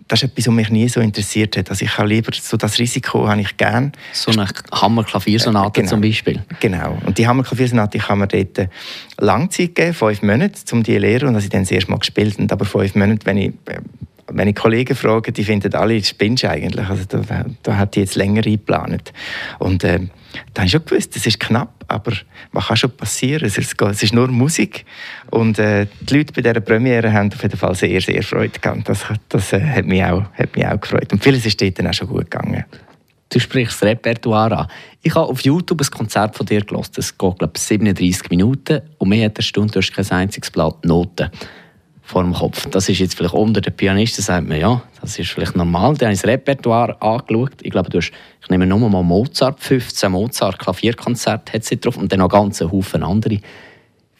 [0.07, 1.69] das ist etwas, was mich nie so interessiert hat.
[1.69, 3.91] Also ich habe lieber so das Risiko habe ich gern.
[4.13, 6.43] So eine Hammerklaviersonate äh, genau, zum Beispiel.
[6.59, 6.99] Genau.
[7.05, 8.69] Und die Hammerklaviersonate kann man dort
[9.17, 11.27] Langzeit geben, fünf Monate, um die zu lernen.
[11.29, 12.51] Und dass ich dann das erste Mal gespielt habe.
[12.51, 13.79] Aber fünf Monate, wenn ich äh,
[14.27, 16.87] wenn ich Kollegen frage, die finden alle, spinnst eigentlich.
[16.89, 19.13] Also da, da hat die jetzt länger eingeplant.
[19.59, 19.99] Und äh,
[20.53, 22.13] da habe ich schon gewusst, das ist knapp, aber
[22.51, 23.45] was kann schon passieren?
[23.45, 24.85] Es ist, es ist nur Musik.
[25.29, 28.89] Und äh, die Leute bei dieser Premiere haben auf jeden Fall sehr, sehr Freude gehabt.
[28.89, 31.13] Das, das äh, hat, mich auch, hat mich auch gefreut.
[31.13, 32.65] Und vieles ist dort dann auch schon gut gegangen.
[33.29, 34.67] Du sprichst das Repertoire an.
[35.01, 36.91] Ich habe auf YouTube ein Konzert von dir gelesen.
[36.95, 38.81] Das geht, glaube ich, 37 Minuten.
[38.97, 41.29] Und mehr hat eine Stunde, du hast kein einziges Blatt Noten
[42.05, 42.67] vor dem Kopf.
[42.69, 45.95] Das ist jetzt vielleicht unter den Pianisten, sagt man, ja, das ist vielleicht normal.
[45.95, 47.53] Dann habe ich das Repertoire angeschaut.
[47.63, 51.97] Ich glaube, du hast, ich nehme nur mal Mozart, 15 Mozart Klavierkonzerte hat sie drauf
[51.97, 53.39] und dann noch ganz Haufen andere.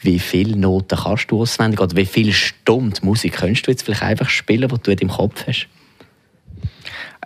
[0.01, 4.01] Wie viele Noten kannst du auswendig oder wie viele Stunden Musik könntest du jetzt vielleicht
[4.01, 5.67] einfach spielen, die du in deinem Kopf hast?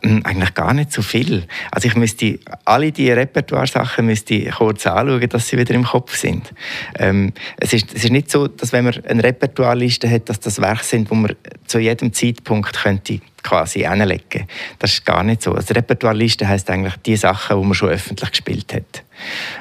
[0.02, 1.46] Hm, eigentlich gar nicht so viel.
[1.72, 6.54] Also ich müsste alle diese Repertoire-Sachen müsste kurz anschauen, dass sie wieder im Kopf sind.
[6.98, 10.62] Ähm, es, ist, es ist nicht so, dass wenn man eine Repertoire-Liste hat, dass das
[10.62, 11.36] Werke sind, wo man
[11.66, 14.48] zu jedem Zeitpunkt könnte quasi hinlegen.
[14.80, 15.54] Das ist gar nicht so.
[15.54, 19.04] Also Repertoire-Liste heisst eigentlich die Sachen, die man schon öffentlich gespielt hat.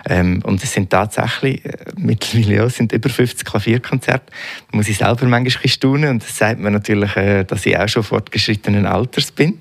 [0.09, 4.27] Ähm, und es sind tatsächlich, äh, mittlerweile ja, sind über 50 Klavierkonzerte.
[4.71, 7.89] Da muss ich selber manchmal staunen und das sagt mir natürlich, äh, dass ich auch
[7.89, 9.59] schon fortgeschrittenen Alters bin.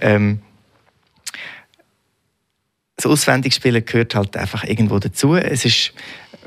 [0.00, 0.40] Ähm,
[2.96, 5.36] das Auswendigspielen gehört halt einfach irgendwo dazu.
[5.36, 5.92] Es ist,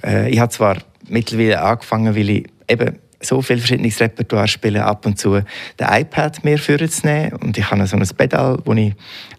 [0.03, 0.77] äh, ich habe zwar
[1.07, 5.41] mittlerweile angefangen, weil ich eben so viel verschiedenes Repertoire spielen, ab und zu
[5.79, 7.33] den iPad mehr vorzunehmen.
[7.33, 8.93] Und ich habe so ein Pedal, wo ich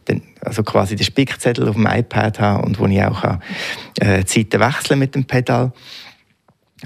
[0.09, 3.39] den, also quasi den Spickzettel auf dem iPad habe und wo ich auch
[4.01, 5.73] äh, Zeiten wechseln mit dem Pedal.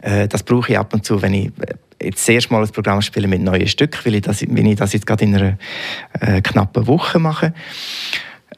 [0.03, 3.29] Äh, das brauche ich ab und zu, wenn ich äh, jetzt Mal ein Programm spiele
[3.29, 5.59] mit neuen Stücken, weil ich das, wenn ich das jetzt gerade in einer
[6.21, 7.55] äh, knappen Woche mache.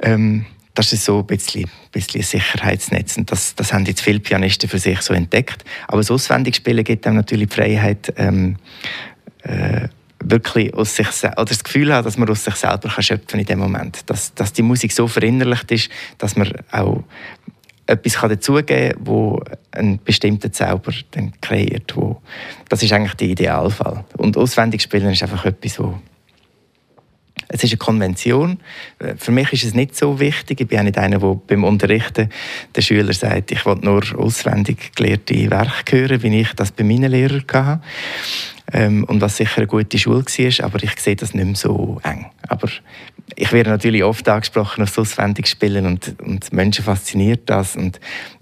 [0.00, 0.46] Ähm,
[0.76, 3.16] das ist so ein bisschen, bisschen ein Sicherheitsnetz.
[3.16, 5.64] Und das, das haben jetzt viele Pianisten für sich so entdeckt.
[5.88, 8.56] Aber das Auswendigspielen gibt einem natürlich die Freiheit, ähm,
[9.42, 9.88] äh,
[10.22, 13.46] wirklich aus sich oder das Gefühl haben, dass man aus sich selber kann schöpfen in
[13.46, 14.08] dem Moment.
[14.10, 17.02] Dass, dass die Musik so verinnerlicht ist, dass man auch
[17.86, 21.96] etwas dazugeben kann, wo einen bestimmten Zauber dann kreiert.
[21.96, 22.20] Wo,
[22.68, 24.04] das ist eigentlich der Idealfall.
[24.16, 25.98] Und auswendig spielen ist einfach etwas, wo
[27.48, 28.58] es ist eine Konvention.
[29.18, 30.60] Für mich ist es nicht so wichtig.
[30.60, 32.30] Ich bin auch nicht einer, der beim Unterrichten
[32.74, 37.10] den Schülern sagt, ich will nur auswendig gelehrte Werke hören, wie ich das bei meinen
[37.10, 37.80] Lehrern hatte.
[38.72, 42.00] Ähm, und was sicher eine gute Schule war, aber ich sehe das nicht mehr so
[42.02, 42.26] eng.
[42.48, 42.68] Aber
[43.36, 47.76] ich werde natürlich oft angesprochen auf das Auswendigspielen und, und Menschen fasziniert das.
[47.76, 48.00] Und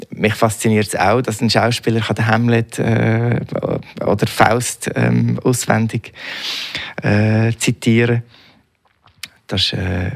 [0.09, 3.41] mich fasziniert es auch, dass ein Schauspieler den Hamlet äh,
[4.01, 6.15] oder Faust ähm, auswendig
[7.03, 8.34] äh, zitieren kann
[9.47, 10.13] das ist, äh,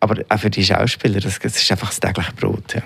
[0.00, 2.74] aber auch für die Schauspieler, das, das ist einfach das tägliche Brot.
[2.74, 2.82] Ja.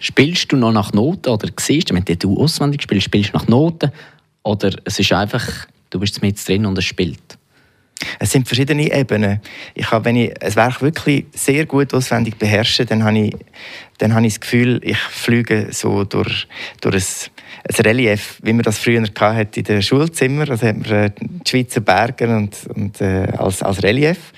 [0.00, 3.48] Spielst du noch nach Noten oder siehst du, wenn du auswendig spielst, spielst du nach
[3.48, 3.92] Noten
[4.42, 7.38] oder es ist einfach, du bist mit drin und es spielt?
[8.20, 9.40] Es sind verschiedene Ebenen.
[9.74, 13.36] Ich habe, wenn ich ein Werk wirklich sehr gut auswendig beherrsche, dann habe ich,
[13.98, 16.46] dann habe ich das Gefühl, ich fliege so durch,
[16.80, 17.30] durch ein
[17.68, 20.48] ein Relief, wie man das früher hatte in den Schulzimmer.
[20.48, 24.32] Also hat man äh, die Schweizer Berge und, und äh, als, als Relief.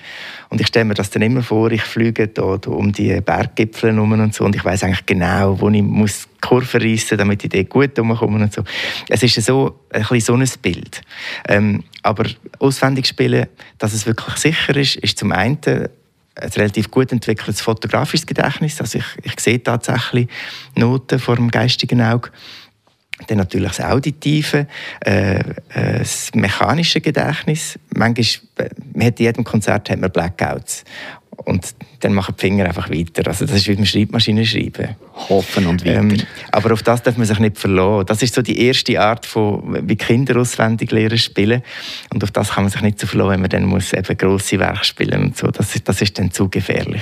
[0.51, 4.11] Und ich stelle mir das dann immer vor, ich fliege da, um die Berggipfel herum
[4.11, 7.49] und so und ich weiß eigentlich genau, wo ich muss die Kurve reissen, damit ich
[7.49, 8.61] dort gut herumkomme und so.
[9.07, 11.01] Es ist so ein bisschen so ein Bild.
[11.47, 12.25] Ähm, aber
[12.59, 13.47] auswendig spielen,
[13.77, 15.57] dass es wirklich sicher ist, ist zum einen
[16.35, 18.81] ein relativ gut entwickeltes fotografisches Gedächtnis.
[18.81, 20.27] Also ich, ich sehe tatsächlich
[20.75, 22.29] Noten vor dem geistigen Auge.
[23.27, 24.67] Dann natürlich das auditive,
[25.05, 27.79] äh, äh, das mechanische Gedächtnis.
[27.95, 30.83] Manchmal, äh, man hat in jedem Konzert hat man Blackouts.
[31.43, 33.27] Und dann machen die Finger einfach weiter.
[33.27, 34.95] Also das ist wie mit Schreibmaschine schreiben.
[35.29, 35.99] Hoffen und weiter.
[35.99, 36.17] Ähm,
[36.51, 38.05] aber auf das darf man sich nicht verlassen.
[38.05, 41.63] Das ist so die erste Art, von, wie Kinder auswendig lernen spielen.
[42.13, 44.59] Und auf das kann man sich nicht so verlassen, wenn man dann muss eben grosse
[44.59, 45.47] Werke spielen und so.
[45.47, 47.01] Das, ist, das ist dann zu gefährlich.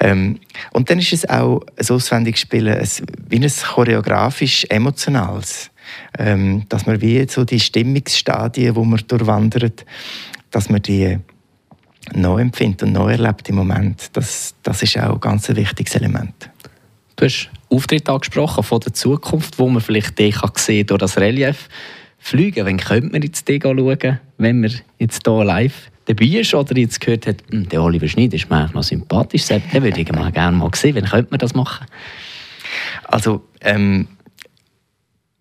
[0.00, 0.40] Ähm,
[0.72, 2.88] und dann ist es auch ein auswendiges Spielen ein,
[3.28, 5.70] wie ein choreografisch emotionales.
[6.18, 9.86] Ähm, dass man wie so die Stimmungsstadien, wo man durchwandert,
[10.50, 11.18] dass man die
[12.14, 16.50] neu empfindet und neu erlebt im Moment, das, das ist auch ein ganz wichtiges Element.
[17.16, 21.68] Du hast Auftritt angesprochen von der Zukunft, wo man vielleicht kann sehen durch das Relief.
[22.18, 26.76] Fliegen, wann könnte man jetzt den schauen, wenn man jetzt hier live dabei ist oder
[26.76, 30.32] jetzt gehört hat, hm, der Oliver Schneid ist mir noch sympathisch, den würde ich mal
[30.32, 30.96] gerne mal sehen.
[30.96, 31.86] Wann könnte man das machen?
[33.04, 34.08] Also, ähm,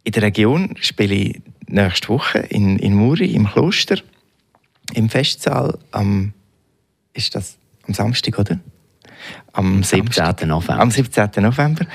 [0.03, 3.97] in der Region spiele ich nächste Woche in, in Muri im Kloster
[4.93, 6.34] im Festsaal am
[7.18, 7.57] ist das
[7.88, 8.59] am Samstag, oder?
[9.53, 10.47] Am 17.
[10.47, 10.80] November.
[10.80, 11.30] Am 17.
[11.38, 11.86] November.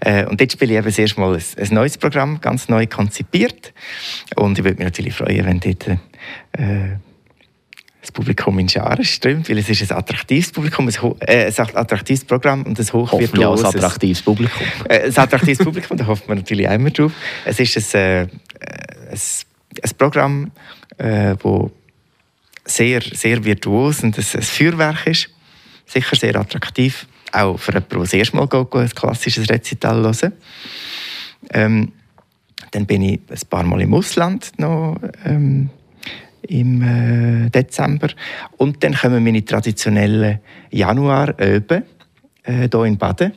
[0.00, 2.86] Äh, und jetzt spiele ich eben das erste Mal ein, ein, neues Programm, ganz neu
[2.86, 3.72] konzipiert.
[4.36, 6.96] Und ich würde mich natürlich freuen, wenn dort äh,
[8.00, 12.24] das Publikum in Scharen strömt, weil es ist ein attraktives Publikum, ein, äh, ein attraktives
[12.24, 13.66] Programm und ein hochvirtuoses...
[13.66, 14.66] ein attraktives Publikum.
[14.88, 17.12] Äh, ein attraktives Publikum, da hofft man natürlich immer drauf.
[17.44, 18.20] Es ist ein, äh,
[19.10, 19.20] ein,
[19.82, 20.50] ein Programm,
[20.96, 21.70] äh, wo
[22.76, 25.28] sehr, sehr virtuos und ein, ein Feuerwerk ist.
[25.86, 30.32] Sicher sehr attraktiv, auch für jemanden, der das erste Mal geht, ein klassisches Rezital hören.
[31.52, 31.92] Ähm,
[32.70, 35.70] dann bin ich ein paar Mal im Ausland noch ähm,
[36.42, 38.08] im äh, Dezember.
[38.56, 40.40] Und dann kommen meine traditionellen
[40.70, 41.82] Januar-Öben
[42.44, 43.32] äh, hier in Baden.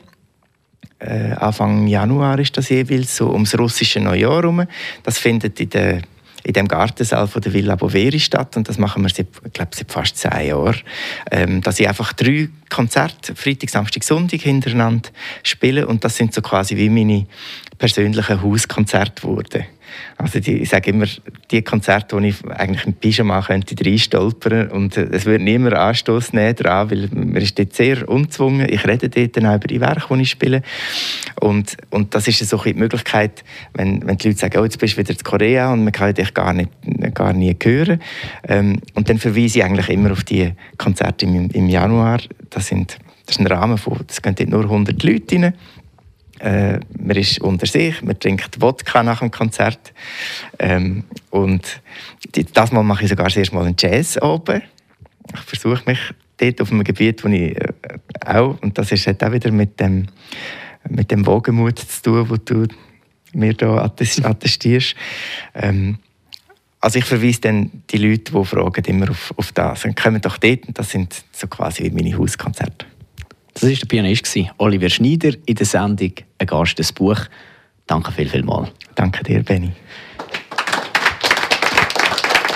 [0.98, 4.64] Äh, Anfang Januar ist das jeweils so ums russische Neujahr herum.
[5.02, 6.02] Das findet in der
[6.44, 9.70] in dem Gartensaal von der Villa Boveri statt und das machen wir seit, ich glaube,
[9.74, 10.76] seit fast zehn Jahren.
[11.30, 15.08] Ähm, dass ich einfach drei Konzerte, Freitag, Samstag, Sonntag hintereinander
[15.42, 17.26] spiele und das sind so quasi wie meine
[17.78, 19.64] persönlichen Hauskonzerte geworden.
[20.16, 21.06] Also die, ich sage immer,
[21.50, 26.54] die Konzerte, wo ich eigentlich im Pyjama könnte reinstolpern und es würde niemand Anstoß nehmen
[26.56, 28.66] daran, weil man ist dort sehr unzwungen.
[28.68, 30.62] Ich rede dort dann auch über die Werke, die ich spiele.
[31.40, 34.94] Und, und das ist so die Möglichkeit, wenn, wenn die Leute sagen, oh, jetzt bist
[34.94, 36.70] du wieder in Korea und man kann dich gar, nicht,
[37.14, 38.00] gar nie hören.
[38.48, 42.20] Ähm, und dann verweise ich eigentlich immer auf die Konzerte im, im Januar.
[42.50, 45.54] Das, sind, das ist ein Rahmen von, es gehen dort nur 100 Leute rein.
[46.40, 49.92] Äh, man ist unter sich, man trinkt Wodka nach dem Konzert.
[50.58, 51.80] Ähm, und
[52.52, 54.62] das Mal mache ich sogar das erste Mal einen Jazz oben.
[55.32, 55.98] Ich versuche mich
[56.38, 57.72] dort auf einem Gebiet, wo ich äh,
[58.24, 60.06] auch, und das ist, hat auch wieder mit dem,
[60.88, 62.66] mit dem Wogenmut zu tun, wo du
[63.32, 63.82] mir hier
[64.24, 64.94] attestierst.
[65.54, 65.98] Ähm,
[66.80, 69.84] also ich verweise dann die Leute, die fragen, immer auf, auf das.
[69.84, 72.86] Und kommen doch dort, und das sind so quasi meine Hauskonzerte.
[73.54, 77.20] Das war der Pianist, Oliver Schneider, in der Sendung «Ein Gast, ein Buch».
[77.86, 78.68] Danke viel, viel mal.
[78.96, 79.70] Danke dir, Benny.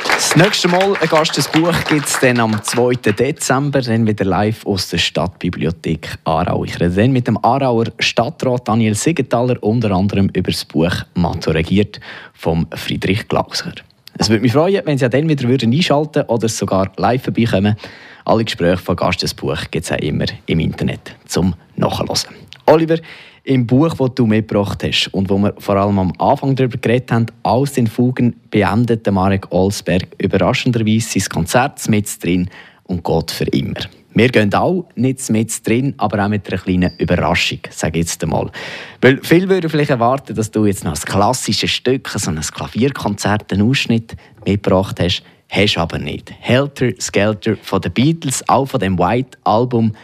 [0.07, 2.95] Das nächste Mal ein Gast, ein Buch gibt es dann am 2.
[3.13, 6.65] Dezember, dann wieder live aus der Stadtbibliothek Aarau.
[6.65, 11.53] Ich rede dann mit dem Aarauer Stadtrat Daniel Siegenthaler unter anderem über das Buch «Matto
[11.53, 12.01] regiert»
[12.35, 13.73] von Friedrich Glauser.
[14.21, 17.77] Es würde mich freuen, wenn Sie auch dann wieder einschalten würden oder sogar live vorbeikommen.
[18.25, 22.31] Alle Gespräche von Gastesbuch gibt es auch immer im Internet zum Nachlesen.
[22.67, 22.99] Oliver,
[23.45, 27.13] im Buch, das du mitgebracht hast und wo wir vor allem am Anfang darüber geredet
[27.13, 32.51] haben, «Aus den Fugen» beendet Marek Olsberg überraschenderweise sein Konzert mit drin
[32.85, 33.81] und geht für immer.
[34.15, 38.23] Wir gehen auch nicht mit drin, aber auch mit einer kleinen Überraschung, sage ich jetzt
[38.23, 38.51] einmal.
[39.01, 43.53] Weil viele würden vielleicht erwarten, dass du jetzt noch ein klassisches Stück, so ein Klavierkonzert,
[43.53, 45.23] einen Ausschnitt mitgebracht hast.
[45.51, 46.33] Hast aber nicht.
[46.41, 49.95] Helter Skelter von den Beatles, auch von dem White Album.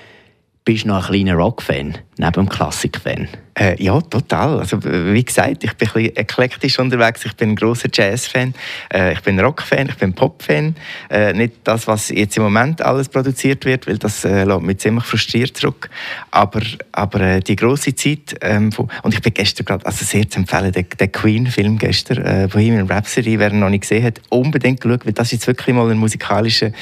[0.65, 1.99] Bist du noch ein kleiner Rock-Fan?
[2.17, 3.29] Neben dem Klassik-Fan?
[3.57, 4.59] Äh, ja, total.
[4.59, 7.25] Also, wie gesagt, ich bin ein eklektisch unterwegs.
[7.25, 8.53] Ich bin ein großer Jazz-Fan,
[8.93, 10.75] äh, ich bin Rock-Fan, ich bin Pop-Fan.
[11.09, 14.79] Äh, nicht das, was jetzt im Moment alles produziert wird, weil das äh, lässt mich
[14.79, 15.89] ziemlich frustriert zurück.
[16.33, 20.29] Aber, aber äh, die große Zeit, ähm, von, und ich bin gestern gerade, also sehr
[20.29, 24.21] zu empfehlen, der, der Queen-Film gestern, äh, Bohemian Rhapsody, wer ihn noch nicht gesehen hat,
[24.31, 26.73] unbedingt schauen, weil das ist wirklich mal ein musikalischer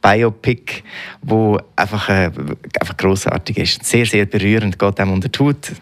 [0.00, 0.82] Biopic,
[1.20, 2.30] wo einfach, äh,
[2.80, 3.84] einfach großartig ist.
[3.84, 5.72] Sehr, sehr berührend, geht einem unter die Haut.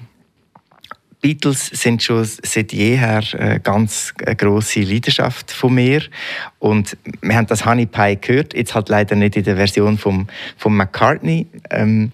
[1.22, 6.03] Beatles sind schon seit jeher eine ganz große Leidenschaft von mir.
[6.59, 10.28] Und wir haben das Honey Pie gehört, jetzt halt leider nicht in der Version von
[10.57, 12.12] vom McCartney, ähm,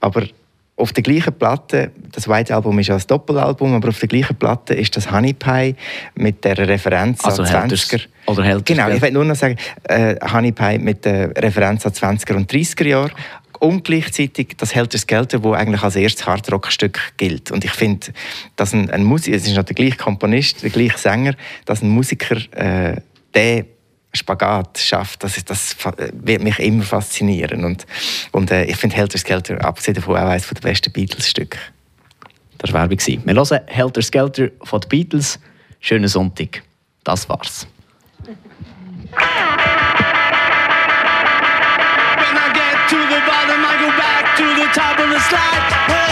[0.00, 0.26] aber
[0.76, 4.36] auf der gleichen Platte, das White Album ist ja ein Doppelalbum, aber auf der gleichen
[4.36, 5.74] Platte ist das Honey Pie
[6.14, 8.02] mit der Referenz also an 20er.
[8.26, 11.92] Oder hält Genau, ich will nur noch sagen, äh, Honey Pie mit der Referenz an
[11.92, 13.10] 20er und 30er Jahre
[13.58, 17.50] und gleichzeitig das Helter Skelter, wo eigentlich als erstes Hardrock-Stück gilt.
[17.50, 18.08] Und ich finde,
[18.56, 21.34] dass ein, ein Musiker, es ist noch der gleiche Komponist, der gleiche Sänger,
[21.64, 23.00] dass ein Musiker äh,
[23.34, 23.66] den
[24.12, 25.76] Spagat schafft, das, ist, das
[26.12, 27.64] wird mich immer faszinieren.
[27.64, 27.86] Und,
[28.32, 31.58] und äh, ich finde Helter Skelter, abgesehen davon, auch eines der besten Beatles-Stücke.
[32.58, 32.98] Das war Werbung.
[33.24, 35.38] Wir hören Helter Skelter von den Beatles.
[35.80, 36.62] Schönen Sonntag.
[37.04, 37.66] Das war's.
[44.74, 46.05] Top of the slide.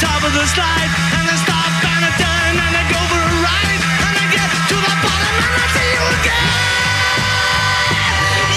[0.00, 3.34] top of the slide and I stop and I turn and I go for a
[3.40, 6.48] ride and I get to the bottom and I see you again.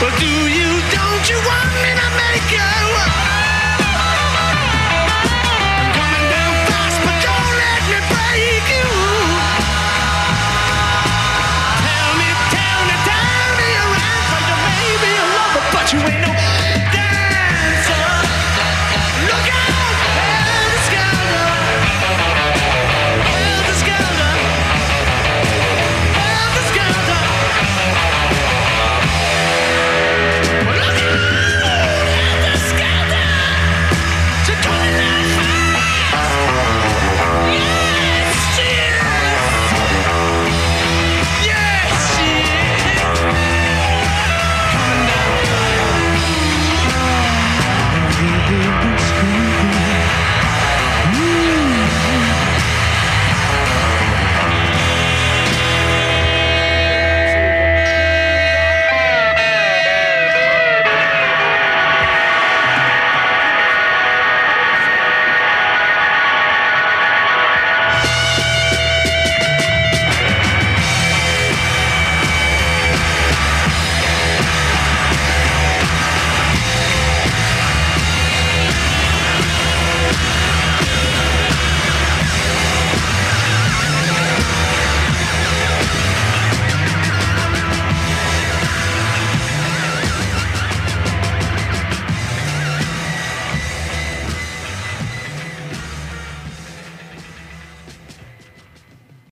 [0.00, 3.27] But do you, don't you want me to make you?